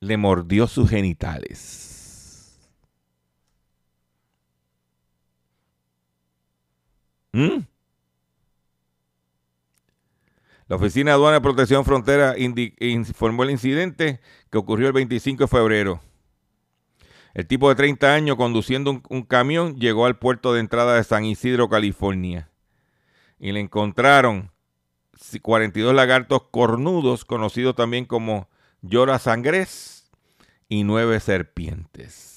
le 0.00 0.16
mordió 0.16 0.66
sus 0.66 0.88
genitales. 0.90 2.58
¿Mm? 7.32 7.60
La 10.68 10.76
Oficina 10.76 11.10
de 11.10 11.14
Aduana 11.16 11.38
y 11.38 11.40
Protección 11.40 11.84
Frontera 11.84 12.34
informó 12.38 13.42
el 13.42 13.50
incidente 13.50 14.20
que 14.50 14.58
ocurrió 14.58 14.86
el 14.86 14.92
25 14.92 15.44
de 15.44 15.48
febrero. 15.48 16.00
El 17.34 17.46
tipo 17.46 17.68
de 17.68 17.74
30 17.74 18.12
años 18.14 18.36
conduciendo 18.36 18.90
un, 18.90 19.02
un 19.08 19.22
camión 19.22 19.76
llegó 19.76 20.06
al 20.06 20.18
puerto 20.18 20.52
de 20.52 20.60
entrada 20.60 20.94
de 20.96 21.04
San 21.04 21.24
Isidro, 21.24 21.68
California. 21.68 22.50
Y 23.38 23.52
le 23.52 23.60
encontraron 23.60 24.50
si- 25.18 25.40
42 25.40 25.94
lagartos 25.94 26.42
cornudos, 26.50 27.24
conocidos 27.24 27.74
también 27.74 28.04
como 28.04 28.48
llora 28.82 29.18
sangres, 29.18 30.10
y 30.68 30.84
nueve 30.84 31.18
serpientes. 31.18 32.28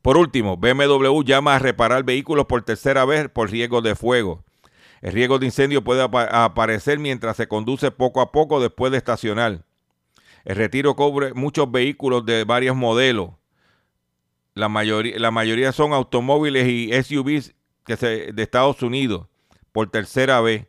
Por 0.00 0.16
último, 0.16 0.56
BMW 0.56 1.22
llama 1.24 1.56
a 1.56 1.58
reparar 1.58 2.04
vehículos 2.04 2.46
por 2.46 2.62
tercera 2.62 3.04
vez 3.04 3.28
por 3.28 3.50
riesgo 3.50 3.82
de 3.82 3.96
fuego. 3.96 4.44
El 5.02 5.12
riesgo 5.12 5.38
de 5.38 5.46
incendio 5.46 5.82
puede 5.82 6.02
apa- 6.02 6.44
aparecer 6.44 6.98
mientras 6.98 7.36
se 7.36 7.48
conduce 7.48 7.90
poco 7.90 8.20
a 8.20 8.30
poco 8.32 8.60
después 8.60 8.92
de 8.92 8.98
estacionar. 8.98 9.64
El 10.44 10.56
retiro 10.56 10.94
cubre 10.94 11.34
muchos 11.34 11.70
vehículos 11.70 12.24
de 12.24 12.44
varios 12.44 12.76
modelos. 12.76 13.30
La 14.54 14.68
mayoría, 14.68 15.18
la 15.18 15.30
mayoría 15.30 15.72
son 15.72 15.92
automóviles 15.92 16.66
y 16.68 16.90
SUVs 16.92 17.54
que 17.84 17.96
se, 17.96 18.32
de 18.32 18.42
Estados 18.42 18.82
Unidos 18.82 19.26
por 19.72 19.90
tercera 19.90 20.40
vez. 20.40 20.66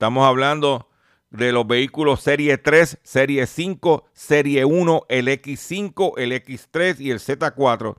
Estamos 0.00 0.26
hablando 0.26 0.88
de 1.28 1.52
los 1.52 1.66
vehículos 1.66 2.22
Serie 2.22 2.56
3, 2.56 3.00
Serie 3.02 3.46
5, 3.46 4.06
Serie 4.14 4.64
1, 4.64 5.02
el 5.10 5.28
X5, 5.28 6.14
el 6.16 6.32
X3 6.32 7.00
y 7.00 7.10
el 7.10 7.18
Z4 7.18 7.96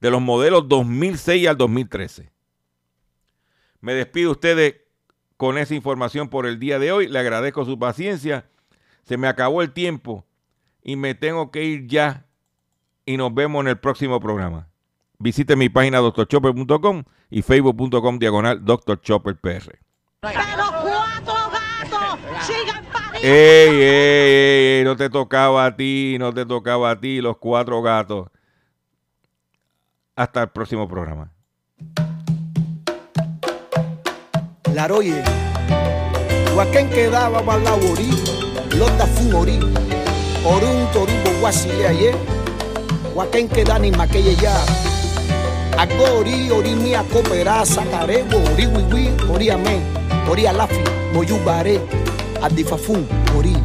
de 0.00 0.10
los 0.12 0.22
modelos 0.22 0.68
2006 0.68 1.48
al 1.48 1.56
2013. 1.56 2.30
Me 3.80 3.94
despido 3.94 4.28
de 4.28 4.32
ustedes 4.32 4.74
con 5.36 5.58
esa 5.58 5.74
información 5.74 6.28
por 6.28 6.46
el 6.46 6.60
día 6.60 6.78
de 6.78 6.92
hoy. 6.92 7.08
Le 7.08 7.18
agradezco 7.18 7.64
su 7.64 7.76
paciencia. 7.76 8.48
Se 9.02 9.16
me 9.16 9.26
acabó 9.26 9.60
el 9.62 9.72
tiempo 9.72 10.24
y 10.84 10.94
me 10.94 11.16
tengo 11.16 11.50
que 11.50 11.64
ir 11.64 11.88
ya. 11.88 12.26
Y 13.04 13.16
nos 13.16 13.34
vemos 13.34 13.62
en 13.62 13.70
el 13.70 13.78
próximo 13.80 14.20
programa. 14.20 14.68
Visite 15.18 15.56
mi 15.56 15.68
página 15.68 15.98
drchopper.com 15.98 17.02
y 17.28 17.42
facebook.com 17.42 18.20
diagonal 18.20 18.64
drchopperpr. 18.64 19.80
Ey, 23.22 23.68
ey, 23.68 24.78
ey, 24.78 24.84
no 24.84 24.96
te 24.96 25.10
tocaba 25.10 25.66
a 25.66 25.76
ti, 25.76 26.16
no 26.18 26.32
te 26.32 26.46
tocaba 26.46 26.90
a 26.90 26.98
ti, 26.98 27.20
los 27.20 27.36
cuatro 27.36 27.82
gatos. 27.82 28.28
Hasta 30.16 30.44
el 30.44 30.48
próximo 30.48 30.88
programa. 30.88 31.30
Laroye, 34.74 35.22
Huacán 36.56 36.88
quedaba 36.88 37.42
balaurí, 37.42 38.10
Lota 38.78 39.06
Fumori, 39.06 39.58
Orun 40.46 40.90
Toribo 40.94 41.40
Guasile 41.40 41.88
ayer, 41.88 42.14
Huacán 43.14 43.48
queda 43.48 43.78
ni 43.78 43.90
maquille 43.90 44.34
ya. 44.36 44.56
Agori, 45.76 46.50
ori 46.50 46.74
mia 46.74 47.02
coopera, 47.12 47.66
sacarebo, 47.66 48.38
ori 48.54 48.66
wiwi, 48.66 49.10
ori 49.30 49.50
amén, 49.50 49.82
ori 50.26 50.46
alafi, 50.46 50.82
moyubare, 51.12 51.80
adifafun, 52.42 53.06
ori. 53.36 53.56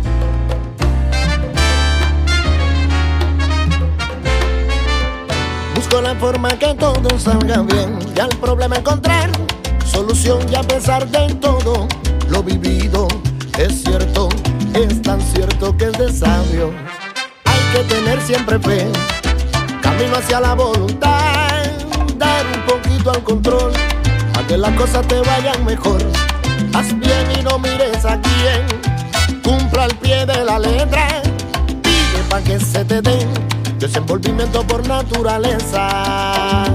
Busco 5.76 6.02
la 6.02 6.16
forma 6.16 6.50
que 6.60 6.74
todo 6.76 7.20
salga 7.20 7.62
bien 7.62 8.00
y 8.16 8.20
al 8.20 8.30
problema 8.30 8.78
encontrar 8.78 9.30
solución 9.86 10.40
y 10.52 10.56
a 10.56 10.62
pesar 10.64 11.08
de 11.08 11.34
todo 11.36 11.88
lo 12.30 12.44
vivido 12.44 13.08
es 13.58 13.84
cierto, 13.84 14.28
es 14.74 15.02
tan 15.02 15.22
cierto 15.22 15.76
que 15.78 15.86
es 15.86 15.98
de 15.98 16.12
sabio. 16.12 16.72
Hay 17.46 17.60
que 17.72 17.94
tener 17.94 18.22
siempre 18.22 18.60
fe, 18.60 18.86
camino 19.82 20.18
hacia 20.18 20.42
la 20.42 20.56
voluntad, 20.56 21.64
dar 22.18 22.46
un 22.48 22.62
poquito 22.66 23.12
al 23.12 23.24
control, 23.24 23.72
a 24.38 24.48
que 24.48 24.58
las 24.58 24.72
cosas 24.72 25.08
te 25.08 25.20
vayan 25.22 25.64
mejor. 25.64 26.02
Haz 26.76 26.88
bien 27.00 27.32
y 27.40 27.42
no 27.42 27.58
mires 27.58 28.04
a 28.04 28.20
quién, 28.20 29.42
cumpla 29.42 29.86
al 29.86 29.96
pie 29.96 30.26
de 30.26 30.44
la 30.44 30.60
letra, 30.60 31.22
pide 31.82 32.22
pa' 32.30 32.42
que 32.42 32.60
se 32.60 32.84
te 32.84 33.02
den 33.02 33.30
desenvolvimiento 33.80 34.62
por 34.68 34.86
naturaleza. 34.86 36.66